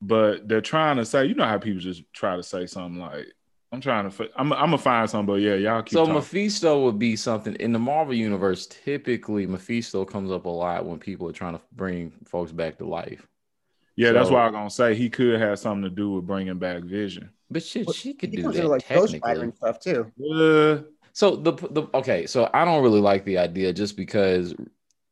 [0.00, 3.26] But they're trying to say, you know how people just try to say something like,
[3.74, 4.30] I'm trying to.
[4.36, 5.94] I'm, I'm gonna find some, but yeah, y'all keep.
[5.94, 6.14] So talking.
[6.14, 8.66] Mephisto would be something in the Marvel universe.
[8.66, 12.86] Typically, Mephisto comes up a lot when people are trying to bring folks back to
[12.86, 13.26] life.
[13.96, 16.58] Yeah, so, that's why I'm gonna say he could have something to do with bringing
[16.58, 17.30] back Vision.
[17.50, 19.40] But shit, she could do that like technically.
[19.40, 20.12] and stuff too.
[20.22, 24.54] Uh, so the the okay, so I don't really like the idea just because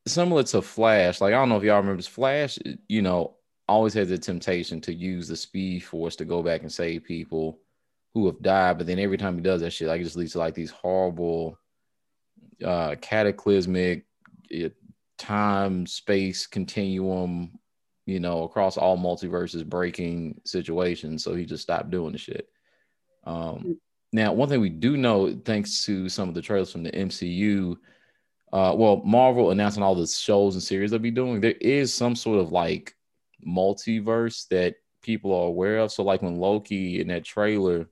[0.06, 3.34] similar to Flash, like I don't know if y'all remember Flash, you know,
[3.68, 7.58] always has the temptation to use the Speed Force to go back and save people
[8.14, 10.32] who have died, but then every time he does that shit, like it just leads
[10.32, 11.58] to like these horrible,
[12.64, 14.04] uh, cataclysmic
[15.18, 17.58] time space continuum
[18.06, 21.22] you know, across all multiverses breaking situations.
[21.22, 22.48] So he just stopped doing the shit.
[23.24, 23.72] Um, hmm.
[24.12, 27.76] now, one thing we do know, thanks to some of the trailers from the MCU,
[28.52, 32.14] uh, well, Marvel announcing all the shows and series they'll be doing, there is some
[32.16, 32.94] sort of like
[33.46, 35.92] multiverse that people are aware of.
[35.92, 37.88] So, like when Loki in that trailer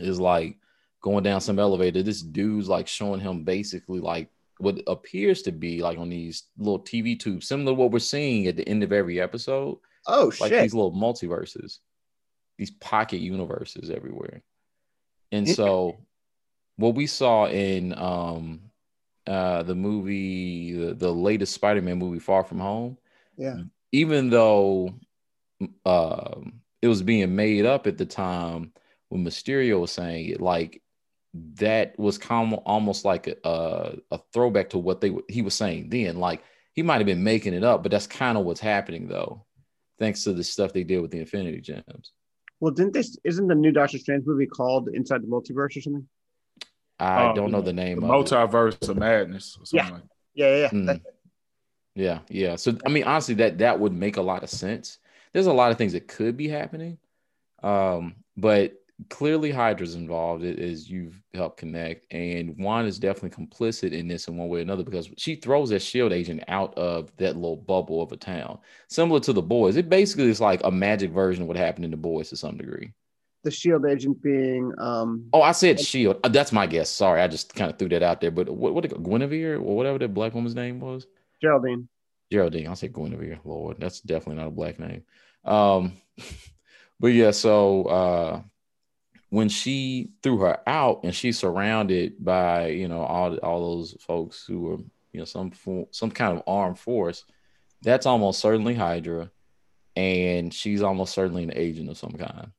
[0.00, 0.56] is like
[1.00, 5.82] going down some elevator, this dude's like showing him basically like what appears to be
[5.82, 8.92] like on these little TV tubes, similar to what we're seeing at the end of
[8.92, 9.78] every episode.
[10.06, 10.62] Oh like shit!
[10.62, 11.78] These little multiverses,
[12.58, 14.42] these pocket universes everywhere.
[15.32, 15.96] And so,
[16.76, 18.60] what we saw in um,
[19.26, 22.98] uh, the movie, the, the latest Spider-Man movie, Far From Home,
[23.36, 23.58] yeah,
[23.92, 24.94] even though
[25.84, 26.40] uh,
[26.82, 28.72] it was being made up at the time
[29.08, 30.82] when Mysterio was saying it, like
[31.54, 36.18] that was com- almost like a, a throwback to what they he was saying then.
[36.18, 36.42] Like
[36.74, 39.44] he might have been making it up, but that's kind of what's happening though,
[39.98, 42.12] thanks to the stuff they did with the Infinity Gems.
[42.60, 46.08] Well, didn't this isn't the new Doctor Strange movie called Inside the Multiverse or something?
[46.98, 48.00] I oh, don't know the name.
[48.00, 48.88] The multiverse it.
[48.88, 49.58] of madness.
[49.72, 49.90] yeah.
[49.90, 50.02] Like.
[50.34, 51.00] yeah, yeah, mm.
[51.94, 52.56] yeah, yeah.
[52.56, 54.98] So I mean, honestly, that that would make a lot of sense.
[55.32, 56.98] There's a lot of things that could be happening,
[57.62, 58.74] um, but
[59.10, 64.36] clearly Hydra's involved as you've helped connect, and Wanda is definitely complicit in this in
[64.36, 68.02] one way or another because she throws that shield agent out of that little bubble
[68.02, 69.76] of a town, similar to the boys.
[69.76, 72.56] It basically is like a magic version of what happened in the boys to some
[72.56, 72.92] degree.
[73.42, 76.18] The shield agent being um oh I said shield.
[76.24, 76.88] Uh, that's my guess.
[76.88, 79.98] Sorry I just kind of threw that out there but what what Guinevere or whatever
[79.98, 81.06] that black woman's name was?
[81.42, 81.86] Geraldine.
[82.32, 82.68] Geraldine.
[82.68, 83.40] I'll say Guinevere.
[83.44, 85.02] Lord that's definitely not a black name.
[85.44, 85.92] Um
[87.00, 88.42] but yeah so uh
[89.34, 94.44] when she threw her out and she's surrounded by you know all all those folks
[94.46, 94.76] who were
[95.12, 95.50] you know some
[95.90, 97.24] some kind of armed force,
[97.82, 99.32] that's almost certainly Hydra,
[99.96, 102.52] and she's almost certainly an agent of some kind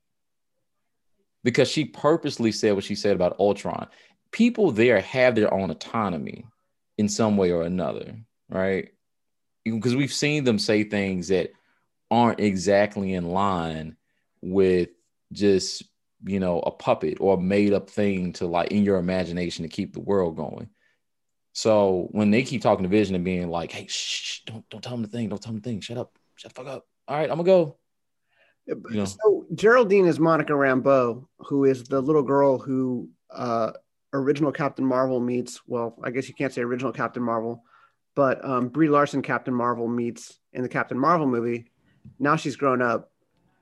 [1.45, 3.88] because she purposely said what she said about Ultron.
[4.33, 6.45] People there have their own autonomy
[6.97, 8.17] in some way or another,
[8.49, 8.89] right?
[9.63, 11.51] Because we've seen them say things that
[12.11, 13.95] aren't exactly in line
[14.41, 14.89] with
[15.31, 15.83] just
[16.23, 19.69] you know, a puppet or a made up thing to like in your imagination to
[19.69, 20.69] keep the world going.
[21.54, 24.93] So when they keep talking to Vision and being like, "Hey, shh, don't don't tell
[24.93, 27.17] him the thing, don't tell him the thing, shut up, shut the fuck up." All
[27.17, 27.78] right, I'm gonna go.
[28.67, 29.06] You know?
[29.06, 33.71] So Geraldine is Monica Rambeau, who is the little girl who uh,
[34.12, 35.62] original Captain Marvel meets.
[35.67, 37.63] Well, I guess you can't say original Captain Marvel,
[38.15, 41.71] but um, Brie Larson Captain Marvel meets in the Captain Marvel movie.
[42.19, 43.12] Now she's grown up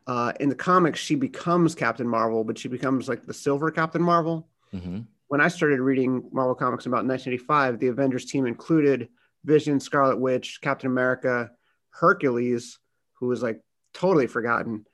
[0.07, 4.01] uh, in the comics, she becomes Captain Marvel, but she becomes like the Silver Captain
[4.01, 4.47] Marvel.
[4.73, 5.01] Mm-hmm.
[5.27, 9.09] When I started reading Marvel comics about 1985, the Avengers team included
[9.45, 11.51] Vision, Scarlet Witch, Captain America,
[11.91, 12.79] Hercules,
[13.13, 13.61] who was like
[13.93, 14.85] totally forgotten,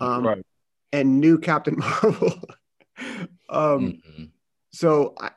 [0.00, 0.46] um, right.
[0.92, 2.32] and new Captain Marvel.
[3.48, 4.24] um, mm-hmm.
[4.70, 5.30] So I,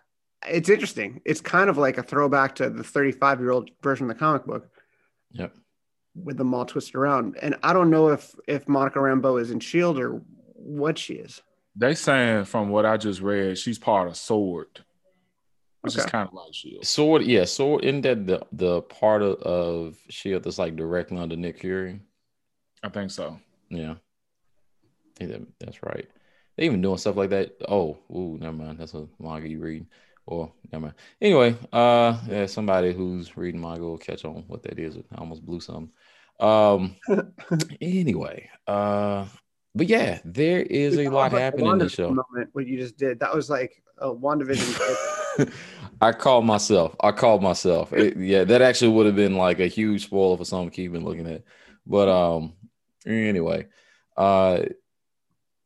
[0.47, 1.21] it's interesting.
[1.25, 4.45] It's kind of like a throwback to the 35 year old version of the comic
[4.45, 4.69] book.
[5.31, 5.53] Yep
[6.15, 7.37] with them all twisted around.
[7.41, 10.21] And I don't know if if Monica Rambeau is in Shield or
[10.55, 11.41] what she is.
[11.75, 14.67] They saying from what I just read, she's part of Sword,
[15.81, 16.03] which okay.
[16.03, 16.85] is kind of like Shield.
[16.85, 17.85] Sword, yeah, Sword.
[17.85, 22.01] Isn't that the the part of, of Shield that's like directly under Nick Fury?
[22.83, 23.39] I think so.
[23.69, 26.09] Yeah, I think that, that's right.
[26.57, 27.55] They even doing stuff like that.
[27.67, 28.79] Oh, ooh, never mind.
[28.79, 29.85] That's a manga you read.
[30.25, 30.95] Or never mind.
[31.19, 34.97] Anyway, uh, yeah, somebody who's reading manga will catch on what that is.
[34.97, 35.91] I almost blew some.
[36.39, 36.95] Um,
[37.81, 39.25] anyway, uh,
[39.75, 42.09] but yeah, there is a lot happening in the show.
[42.09, 45.51] Moment, what you just did, that was like a WandaVision.
[46.01, 46.95] I called myself.
[46.99, 47.93] I called myself.
[47.93, 51.27] It, yeah, that actually would have been like a huge spoiler for some keeping looking
[51.27, 51.43] at.
[51.85, 52.53] But um,
[53.05, 53.67] Anyway,
[54.15, 54.63] uh,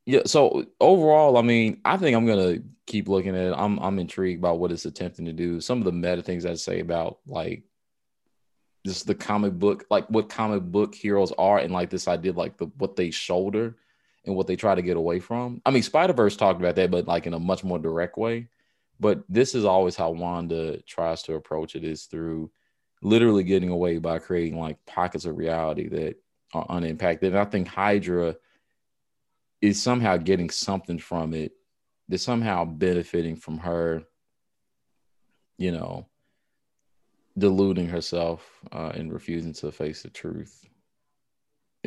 [0.05, 0.21] yeah.
[0.25, 3.55] So overall, I mean, I think I'm gonna keep looking at it.
[3.57, 5.59] I'm I'm intrigued by what it's attempting to do.
[5.61, 7.63] Some of the meta things I'd say about like
[8.85, 12.57] just the comic book, like what comic book heroes are, and like this idea, like
[12.57, 13.75] the what they shoulder
[14.25, 15.61] and what they try to get away from.
[15.65, 18.47] I mean, Spider Verse talked about that, but like in a much more direct way.
[18.99, 22.51] But this is always how Wanda tries to approach it is through
[23.01, 26.15] literally getting away by creating like pockets of reality that
[26.53, 27.33] are unimpacted.
[27.33, 28.35] And I think Hydra
[29.69, 31.53] is somehow getting something from it.
[32.07, 34.03] They're somehow benefiting from her,
[35.57, 36.07] you know,
[37.37, 40.65] deluding herself uh, and refusing to face the truth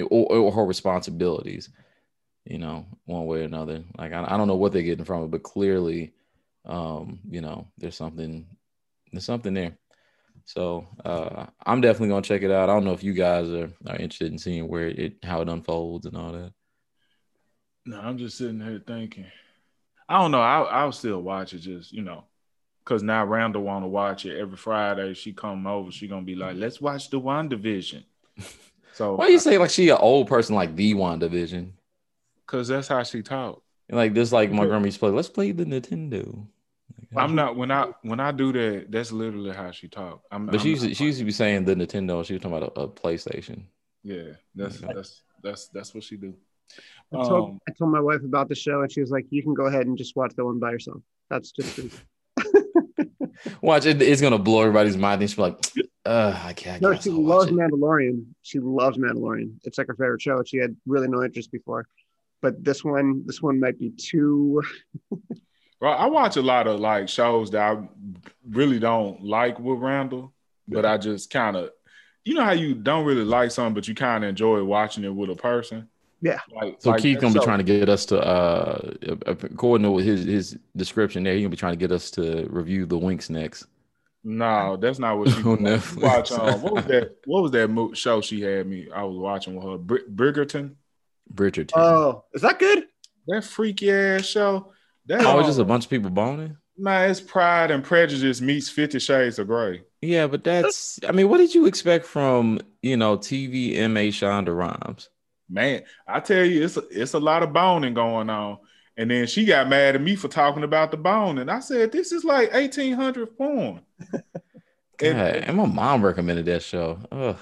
[0.02, 1.70] or, or, her responsibilities,
[2.44, 3.82] you know, one way or another.
[3.96, 6.12] Like, I, I don't know what they're getting from it, but clearly,
[6.66, 8.46] um, you know, there's something,
[9.12, 9.76] there's something there.
[10.44, 12.68] So uh, I'm definitely gonna check it out.
[12.68, 15.48] I don't know if you guys are, are interested in seeing where it how it
[15.48, 16.52] unfolds and all that.
[17.88, 19.24] No, I'm just sitting here thinking.
[20.10, 20.42] I don't know.
[20.42, 21.60] I'll, I'll still watch it.
[21.60, 22.24] Just you know,
[22.84, 25.14] because now Randall want to watch it every Friday.
[25.14, 25.90] She come over.
[25.90, 28.04] She gonna be like, "Let's watch the WandaVision."
[28.94, 31.70] So why you say like she an old person like the WandaVision?
[32.44, 33.62] Because that's how she talk.
[33.88, 35.10] And like this, like my grandma used to play.
[35.10, 36.44] Let's play the Nintendo.
[37.16, 38.86] I'm not when I when I do that.
[38.90, 40.22] That's literally how she talk.
[40.32, 42.24] I'm, but I'm she used to, she used to be saying the Nintendo.
[42.24, 43.66] She was talking about a, a PlayStation.
[44.02, 46.34] Yeah, that's that's that's that's what she do.
[47.12, 49.42] I told, um, I told my wife about the show, and she was like, "You
[49.42, 51.02] can go ahead and just watch that one by yourself.
[51.30, 51.78] That's just."
[53.62, 54.02] watch it.
[54.02, 55.22] It's gonna blow everybody's mind.
[55.22, 55.58] And she's like,
[56.04, 58.26] uh, "I can't." No, she loves Mandalorian.
[58.42, 59.54] She loves Mandalorian.
[59.64, 60.42] It's like her favorite show.
[60.44, 61.86] She had really no interest before,
[62.42, 64.62] but this one, this one might be too.
[65.80, 67.88] Well, I watch a lot of like shows that I
[68.48, 70.32] really don't like with Randall,
[70.66, 71.70] but I just kind of,
[72.24, 75.14] you know how you don't really like something, but you kind of enjoy watching it
[75.14, 75.88] with a person.
[76.20, 76.40] Yeah.
[76.54, 78.94] Like, so like Keith gonna be trying to get us to, uh,
[79.26, 82.86] according to his his description there, he gonna be trying to get us to review
[82.86, 83.66] the Winx next.
[84.24, 86.32] No, that's not what she watch.
[86.32, 87.16] Um, what was that?
[87.24, 88.88] What was that show she had me?
[88.92, 90.74] I was watching with her, Br- Bridgerton.
[91.32, 91.72] Bridgerton.
[91.76, 92.86] Oh, is that good?
[93.28, 94.72] That freaky ass show.
[95.06, 96.56] That oh, just a bunch of people boning.
[96.76, 99.82] Man, it's Pride and Prejudice meets Fifty Shades of Grey.
[100.00, 100.98] Yeah, but that's.
[101.08, 105.08] I mean, what did you expect from you know TV MA Shonda Rhimes?
[105.48, 108.58] Man, I tell you, it's a, it's a lot of boning going on.
[108.96, 111.92] And then she got mad at me for talking about the bone, and I said,
[111.92, 113.80] "This is like eighteen hundred porn."
[114.12, 116.98] and, and, my mom recommended that show.
[117.12, 117.36] Ugh.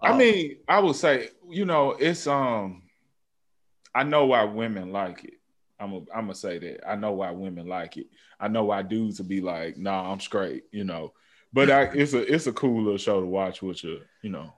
[0.00, 2.84] I mean, I would say, you know, it's um,
[3.94, 5.34] I know why women like it
[5.78, 6.88] I'm a, I'm gonna say that.
[6.88, 8.06] I know why women like it.
[8.40, 11.12] I know why dudes will be like, "Nah, I'm straight," you know.
[11.52, 14.52] But I, it's a it's a cool little show to watch with your, you know,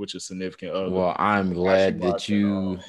[0.00, 0.90] with your significant other.
[0.90, 2.82] Well, I'm glad that you uh,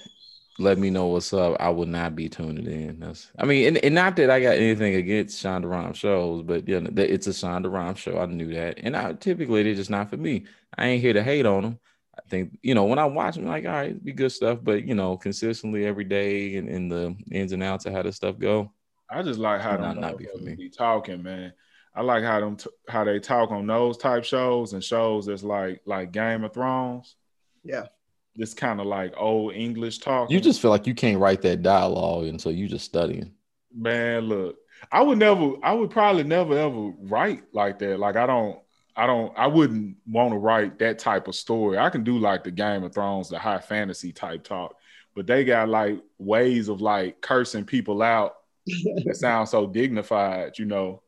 [0.58, 1.58] let me know what's up.
[1.60, 3.00] I would not be tuning in.
[3.02, 6.68] That's, I mean, and, and not that I got anything against Shonda Rhimes shows, but
[6.68, 8.18] yeah, it's a Shonda Rhimes show.
[8.18, 10.46] I knew that, and I typically they're just not for me.
[10.76, 11.80] I ain't here to hate on them.
[12.18, 14.86] I think you know when I watch them, like all right, be good stuff, but
[14.86, 18.40] you know, consistently every day and in the ins and outs of how this stuff
[18.40, 18.72] go.
[19.10, 20.56] I just like how them not be for me.
[20.56, 21.54] Be talking, man.
[21.94, 25.44] I like how them t- how they talk on those type shows and shows that's
[25.44, 27.16] like like Game of Thrones.
[27.64, 27.88] Yeah,
[28.36, 30.32] this kind of like old English talk.
[30.32, 33.34] You just feel like you can't write that dialogue, and so you just studying.
[33.76, 34.58] Man, look,
[34.92, 38.00] I would never, I would probably never ever write like that.
[38.00, 38.60] Like I don't,
[38.96, 41.78] I don't I wouldn't want to write that type of story.
[41.78, 44.76] I can do like the Game of Thrones, the high fantasy type talk,
[45.14, 50.66] but they got like ways of like cursing people out that sound so dignified, you
[50.66, 51.02] know.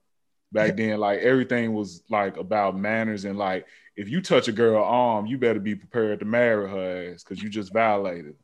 [0.54, 4.84] Back then, like everything was like about manners and like if you touch a girl
[4.84, 8.36] arm, you better be prepared to marry her ass because you just violated.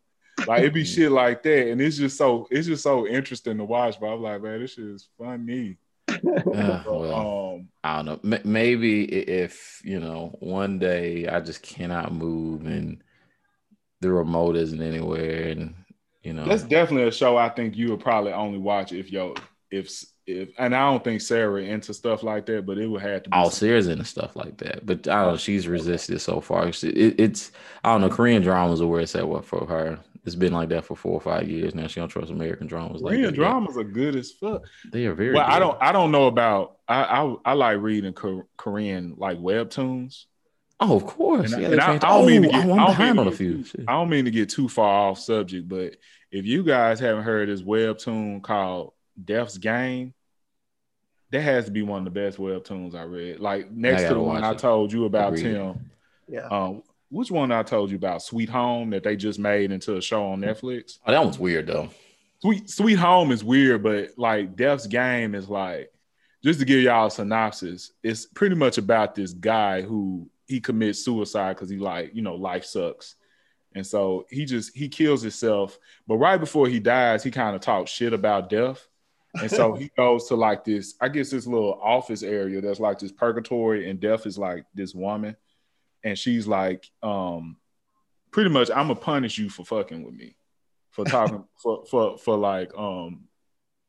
[0.48, 3.66] Like it'd be shit like that, and it's just so it's just so interesting to
[3.66, 4.00] watch.
[4.00, 5.78] But I'm like, man, this shit is funny.
[6.26, 8.38] Uh, well, um, I don't know.
[8.38, 13.02] M- maybe if you know one day I just cannot move and
[14.02, 15.76] the remote isn't anywhere, and
[16.24, 19.36] you know that's definitely a show I think you would probably only watch if yo
[19.72, 23.24] if if and I don't think Sarah into stuff like that, but it would have
[23.24, 23.30] to.
[23.30, 25.38] be All Sarah's into stuff like that, but I don't know.
[25.38, 26.68] She's resisted so far.
[26.68, 27.52] It, it's
[27.84, 28.10] I don't know.
[28.10, 29.28] Korean dramas are where it's at.
[29.28, 30.00] What for her?
[30.26, 31.88] It's been like that for four or five years now.
[31.88, 33.02] She don't trust American dramas.
[33.02, 34.64] Korean like dramas are good as fuck.
[34.92, 35.34] They are very.
[35.34, 35.54] Well, good.
[35.54, 35.78] I don't.
[35.82, 36.78] I don't know about.
[36.88, 38.14] I I, I like reading
[38.58, 40.26] Korean like webtoons.
[40.82, 41.52] Oh, of course.
[41.52, 42.70] And, yeah, and I, I, don't oh, mean to get.
[42.70, 43.66] On a few.
[43.88, 45.98] I don't mean to get too far off subject, but
[46.32, 50.14] if you guys haven't heard this webtoon called Death's Game,
[51.32, 53.40] that has to be one of the best webtoons I read.
[53.40, 55.54] Like next to the one I told you about, Agreed.
[55.54, 55.92] Tim.
[56.28, 56.48] Yeah.
[56.48, 60.02] Um, which one I told you about, Sweet Home, that they just made into a
[60.02, 61.00] show on Netflix.
[61.06, 61.90] Oh, that one's weird though.
[62.42, 65.92] Sweet Sweet Home is weird, but like Death's Game is like
[66.44, 67.92] just to give y'all a synopsis.
[68.04, 72.36] It's pretty much about this guy who he commits suicide because he like you know
[72.36, 73.16] life sucks,
[73.76, 75.78] and so he just he kills himself.
[76.08, 78.88] But right before he dies, he kind of talks shit about death.
[79.36, 83.00] And so he goes to like this, I guess this little office area that's like
[83.00, 85.36] this purgatory, and death is like this woman
[86.04, 87.58] and she's like, um,
[88.32, 90.36] pretty much, I'm gonna punish you for fucking with me,
[90.92, 93.26] for talking for for for like um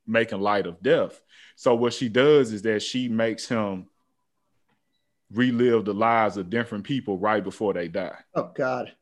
[0.07, 1.21] making light of death.
[1.57, 3.87] So what she does is that she makes him
[5.33, 8.19] relive the lives of different people right before they die.
[8.35, 8.93] Oh God.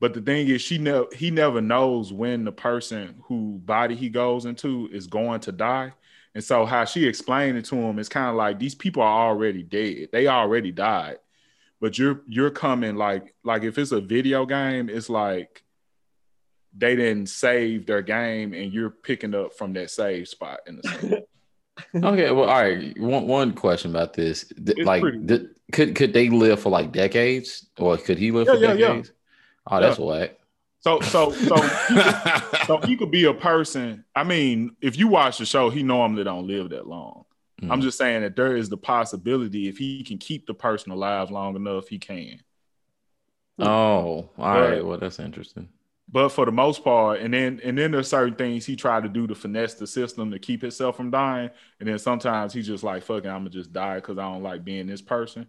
[0.00, 4.08] But the thing is, she never he never knows when the person who body he
[4.08, 5.92] goes into is going to die.
[6.34, 9.28] And so how she explained it to him is kind of like these people are
[9.28, 10.08] already dead.
[10.12, 11.18] They already died
[11.80, 15.64] but you're you're coming like like if it's a video game, it's like
[16.76, 21.24] they didn't save their game and you're picking up from that save spot in the
[21.96, 22.98] okay, well, all right.
[22.98, 24.52] One one question about this,
[24.84, 28.60] like, did, could could they live for like decades, or could he live yeah, for
[28.60, 29.08] yeah, decades?
[29.08, 29.14] Yeah.
[29.66, 30.04] Oh, that's yeah.
[30.04, 30.36] whack.
[30.80, 32.14] So so so he could,
[32.66, 34.04] so he could be a person.
[34.14, 37.24] I mean, if you watch the show, he normally don't live that long.
[37.60, 37.70] Mm-hmm.
[37.70, 41.30] I'm just saying that there is the possibility if he can keep the person alive
[41.30, 42.40] long enough, he can.
[43.58, 44.84] Oh, all but, right.
[44.84, 45.68] Well, that's interesting.
[46.12, 49.08] But for the most part, and then and then there's certain things he tried to
[49.08, 51.50] do to finesse the system to keep himself from dying.
[51.78, 54.64] And then sometimes he's just like, fucking, I'm gonna just die because I don't like
[54.64, 55.46] being this person.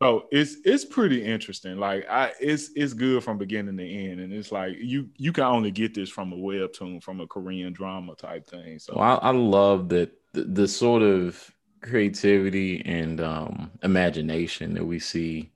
[0.00, 1.78] So it's it's pretty interesting.
[1.78, 4.20] Like I it's it's good from beginning to end.
[4.20, 7.72] And it's like you you can only get this from a webtoon, from a Korean
[7.72, 8.78] drama type thing.
[8.78, 14.84] So well, I, I love that the, the sort of creativity and um, imagination that
[14.84, 15.50] we see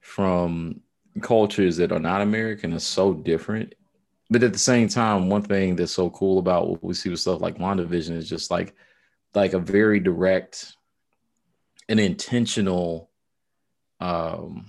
[0.00, 0.80] from
[1.20, 3.74] cultures that are not American is so different.
[4.30, 7.20] But at the same time, one thing that's so cool about what we see with
[7.20, 8.74] stuff like WandaVision is just like
[9.34, 10.74] like a very direct
[11.90, 13.10] and intentional
[14.04, 14.66] um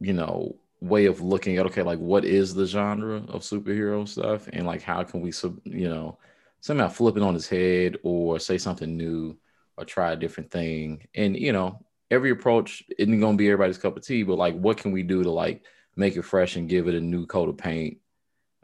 [0.00, 4.48] you know way of looking at okay like what is the genre of superhero stuff
[4.52, 6.16] and like how can we sub you know
[6.60, 9.36] somehow flip it on his head or say something new
[9.76, 11.06] or try a different thing.
[11.14, 14.76] And you know, every approach isn't gonna be everybody's cup of tea, but like what
[14.76, 15.64] can we do to like
[15.96, 17.98] make it fresh and give it a new coat of paint?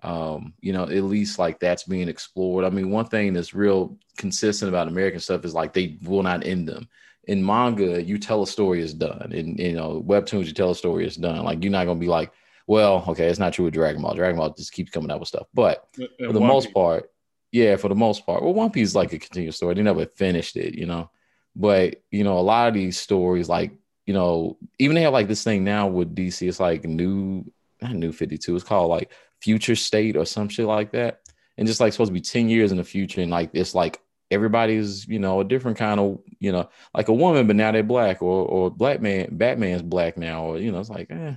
[0.02, 2.64] Um, you know, at least like that's being explored.
[2.64, 6.44] I mean, one thing that's real consistent about American stuff is like they will not
[6.44, 6.88] end them.
[7.26, 9.32] In manga, you tell a story is done.
[9.32, 11.44] In you know, webtoons, you tell a story is done.
[11.44, 12.32] Like you're not gonna be like,
[12.66, 14.14] well, okay, it's not true with Dragon Ball.
[14.14, 15.46] Dragon Ball just keeps coming out with stuff.
[15.52, 17.10] But uh, uh, for the most part,
[17.52, 18.42] yeah, for the most part.
[18.42, 19.74] Well, One Piece is like a continuous story.
[19.74, 21.10] They never finished it, you know.
[21.54, 23.72] But you know, a lot of these stories, like
[24.06, 26.46] you know, even they have like this thing now with DC.
[26.48, 27.44] It's like new,
[27.80, 28.56] not new Fifty Two.
[28.56, 29.10] It's called like
[29.40, 31.20] Future State or some shit like that.
[31.56, 34.00] And just like supposed to be ten years in the future, and like it's like
[34.30, 37.82] everybody's you know a different kind of you know like a woman, but now they're
[37.82, 41.10] black, or or black man, Batman's black now, or you know, it's like.
[41.10, 41.34] Eh.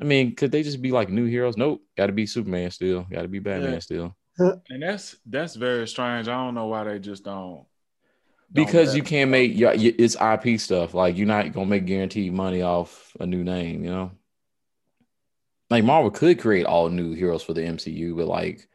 [0.00, 1.56] I mean, could they just be like new heroes?
[1.56, 1.80] Nope.
[1.96, 3.06] Got to be Superman still.
[3.08, 3.78] Got to be Batman yeah.
[3.78, 6.28] still and that's that's very strange.
[6.28, 7.66] I don't know why they just don't.
[8.52, 10.94] because you can't make yeah, it's IP stuff.
[10.94, 14.12] Like you're not gonna make guaranteed money off a new name, you know.
[15.68, 18.68] Like Marvel could create all new heroes for the MCU, but like,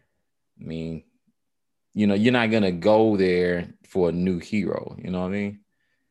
[0.61, 1.03] I mean,
[1.97, 4.95] you know, you're not gonna go there for a new hero.
[5.03, 5.61] You know what I mean?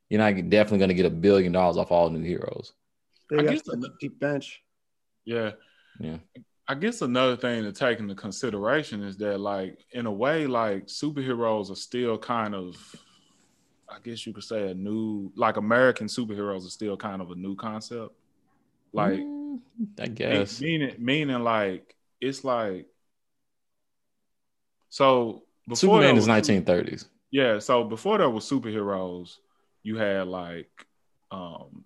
[0.09, 2.73] You're not definitely gonna get a billion dollars off all new heroes.
[3.31, 4.65] They got a deep bench.
[5.25, 5.53] Yeah.
[6.01, 6.17] Yeah.
[6.67, 10.87] I guess another thing to take into consideration is that, like, in a way, like
[10.87, 12.75] superheroes are still kind of,
[13.89, 17.37] I guess you could say, a new, like, American superheroes are still kind of a
[17.37, 18.13] new concept.
[18.93, 19.61] Like, mm,
[20.01, 22.87] I guess meaning meaning like it's like
[24.89, 25.45] so.
[25.67, 27.09] Before Superman is nineteen thirties.
[27.31, 29.37] Yeah, so before there was superheroes,
[29.83, 30.87] you had like
[31.31, 31.85] um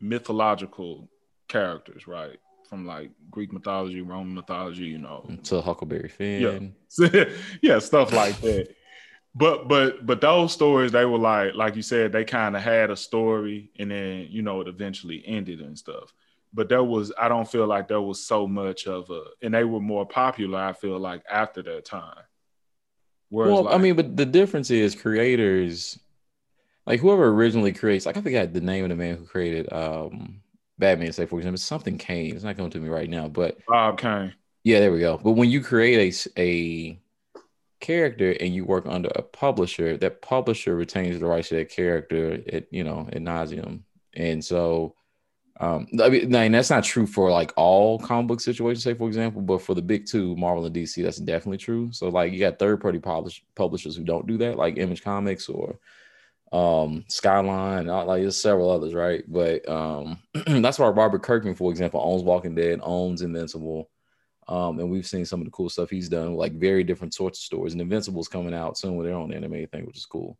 [0.00, 1.08] mythological
[1.48, 2.38] characters, right?
[2.72, 6.74] from like Greek mythology, Roman mythology, you know, to Huckleberry Finn.
[6.98, 7.24] Yeah,
[7.60, 8.74] yeah, stuff like that.
[9.34, 12.90] But but but those stories, they were like like you said, they kind of had
[12.90, 16.14] a story, and then you know it eventually ended and stuff.
[16.54, 19.64] But there was, I don't feel like there was so much of a, and they
[19.64, 20.58] were more popular.
[20.58, 22.24] I feel like after that time.
[23.32, 25.98] Whereas well, like, I mean, but the difference is creators,
[26.86, 30.42] like whoever originally creates, like I forgot the name of the man who created um
[30.78, 32.34] Batman, say for example, something Kane.
[32.34, 34.34] It's not coming to me right now, but Bob Kane.
[34.64, 35.16] Yeah, there we go.
[35.16, 37.00] But when you create a a
[37.80, 42.38] character and you work under a publisher, that publisher retains the rights to that character
[42.52, 43.80] at you know at nauseum.
[44.12, 44.94] And so
[45.60, 49.06] Um, I mean, and that's not true for like all comic book situations, say for
[49.06, 51.90] example, but for the big two, Marvel and DC, that's definitely true.
[51.92, 55.48] So like you got third party publish- publishers who don't do that, like Image Comics
[55.48, 55.78] or
[56.52, 59.24] um Skyline, like there's several others, right?
[59.28, 63.90] But um that's why Robert Kirkman, for example, owns Walking Dead, owns Invincible.
[64.48, 67.38] Um, and we've seen some of the cool stuff he's done, like very different sorts
[67.38, 67.74] of stories.
[67.74, 70.36] And Invincible's coming out soon with their own anime thing, which is cool.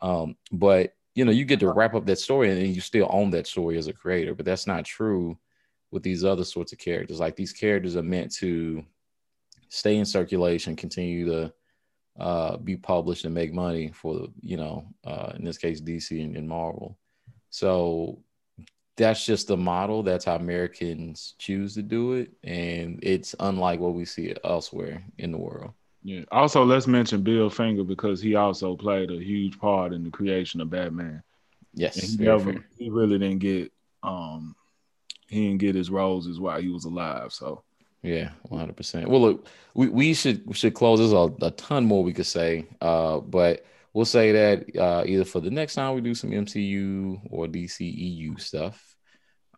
[0.00, 3.30] Um, but you know, you get to wrap up that story and you still own
[3.30, 5.38] that story as a creator, but that's not true
[5.90, 7.20] with these other sorts of characters.
[7.20, 8.84] Like these characters are meant to
[9.68, 11.52] stay in circulation, continue to
[12.18, 16.22] uh, be published and make money for, the, you know, uh, in this case, DC
[16.22, 16.98] and, and Marvel.
[17.50, 18.18] So
[18.96, 20.02] that's just the model.
[20.02, 22.32] That's how Americans choose to do it.
[22.42, 25.72] And it's unlike what we see elsewhere in the world.
[26.04, 26.24] Yeah.
[26.30, 30.60] Also, let's mention Bill Finger because he also played a huge part in the creation
[30.60, 31.22] of Batman.
[31.72, 34.54] Yes, he never, he really didn't get um
[35.28, 37.32] he didn't get his roses while he was alive.
[37.32, 37.64] So
[38.02, 39.08] yeah, one hundred percent.
[39.08, 40.98] Well, look, we, we should should close.
[40.98, 45.24] There's a, a ton more we could say, uh, but we'll say that uh, either
[45.24, 48.93] for the next time we do some MCU or DCEU stuff,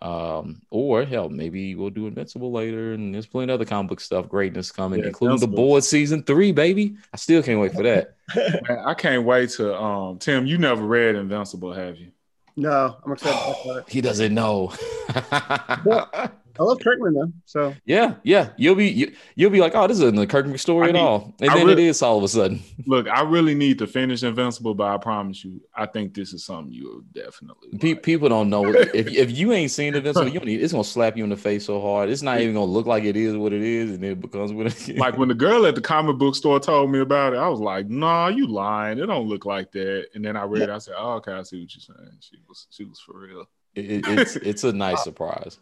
[0.02, 4.00] um, or hell, maybe we'll do Invincible later, and there's plenty of other comic book
[4.00, 6.96] stuff, greatness coming, yeah, including the Boys season three, baby.
[7.12, 8.16] I still can't wait for that.
[8.68, 12.12] Man, I can't wait to um Tim, you never read Invincible, have you?
[12.56, 13.84] No, I'm excited.
[13.88, 14.72] he doesn't know.
[16.58, 17.32] I love Kirkman though.
[17.44, 20.86] So yeah, yeah, you'll be you, will be like, oh, this isn't a Kirkman story
[20.86, 22.62] I at all, and I then really, it is all of a sudden.
[22.86, 26.44] Look, I really need to finish Invincible, but I promise you, I think this is
[26.44, 27.78] something you will definitely.
[27.78, 28.02] Pe- like.
[28.02, 31.24] People don't know if if you ain't seen Invincible, you need, it's gonna slap you
[31.24, 32.08] in the face so hard.
[32.08, 34.66] It's not even gonna look like it is what it is, and it becomes what
[34.66, 34.96] it is.
[34.96, 37.60] Like when the girl at the comic book store told me about it, I was
[37.60, 38.98] like, nah, you lying.
[38.98, 40.06] It don't look like that.
[40.14, 42.18] And then I read, it, I said, oh, okay, I see what you're saying.
[42.20, 43.46] She was she was for real.
[43.74, 45.58] It, it's it's a nice surprise.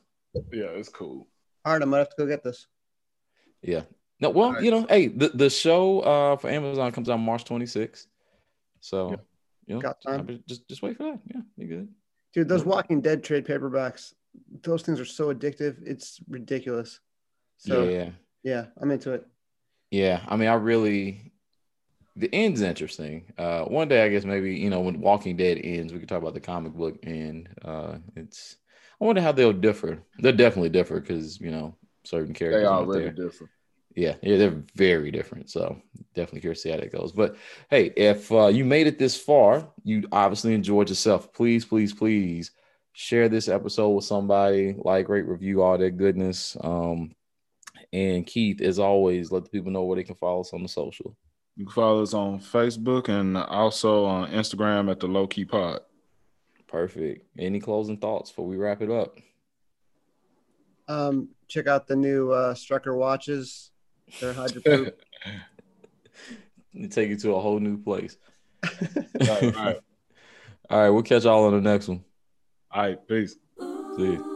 [0.53, 1.29] Yeah, it's cool.
[1.65, 2.67] All right, I'm gonna have to go get this.
[3.63, 3.83] Yeah.
[4.21, 4.63] No, well, right.
[4.63, 8.07] you know, hey, the, the show uh for Amazon comes out March 26th.
[8.81, 9.17] So yeah.
[9.67, 10.43] you know, got time.
[10.47, 11.21] Just just wait for that.
[11.27, 11.89] Yeah, you good.
[12.33, 14.13] Dude, those Walking Dead trade paperbacks,
[14.63, 15.77] those things are so addictive.
[15.87, 17.01] It's ridiculous.
[17.59, 18.11] So yeah,
[18.43, 19.27] yeah, I'm into it.
[19.91, 21.33] Yeah, I mean, I really
[22.17, 23.33] the end's interesting.
[23.39, 26.21] Uh, one day, I guess maybe you know when Walking Dead ends, we could talk
[26.21, 27.49] about the comic book end.
[27.65, 28.57] Uh, it's
[29.01, 30.03] I wonder how they'll differ.
[30.21, 32.63] They'll definitely differ because you know certain characters.
[32.63, 33.51] They are really different.
[33.97, 35.51] Yeah, yeah, they're very different.
[35.51, 35.81] So
[36.15, 37.13] definitely curious to see how that goes.
[37.13, 37.37] But
[37.71, 41.33] hey, if uh, you made it this far, you obviously enjoyed yourself.
[41.33, 42.51] Please, please, please
[42.93, 44.75] share this episode with somebody.
[44.77, 46.57] Like, rate, review, all that goodness.
[46.61, 47.15] Um,
[47.93, 50.69] and Keith, as always, let the people know where they can follow us on the
[50.69, 51.17] social.
[51.57, 55.81] You can follow us on Facebook and also on Instagram at the Low Key Pod.
[56.67, 57.27] Perfect.
[57.39, 59.19] Any closing thoughts before we wrap it up?
[60.89, 63.71] Um, check out the new uh, Strucker watches.
[64.21, 64.93] They're hydroproof.
[66.75, 68.17] They take you to a whole new place.
[68.65, 68.71] all,
[69.21, 69.77] right, all right.
[70.71, 72.03] All right, we'll catch y'all on the next one.
[72.71, 73.37] All right, peace.
[73.97, 74.34] See you.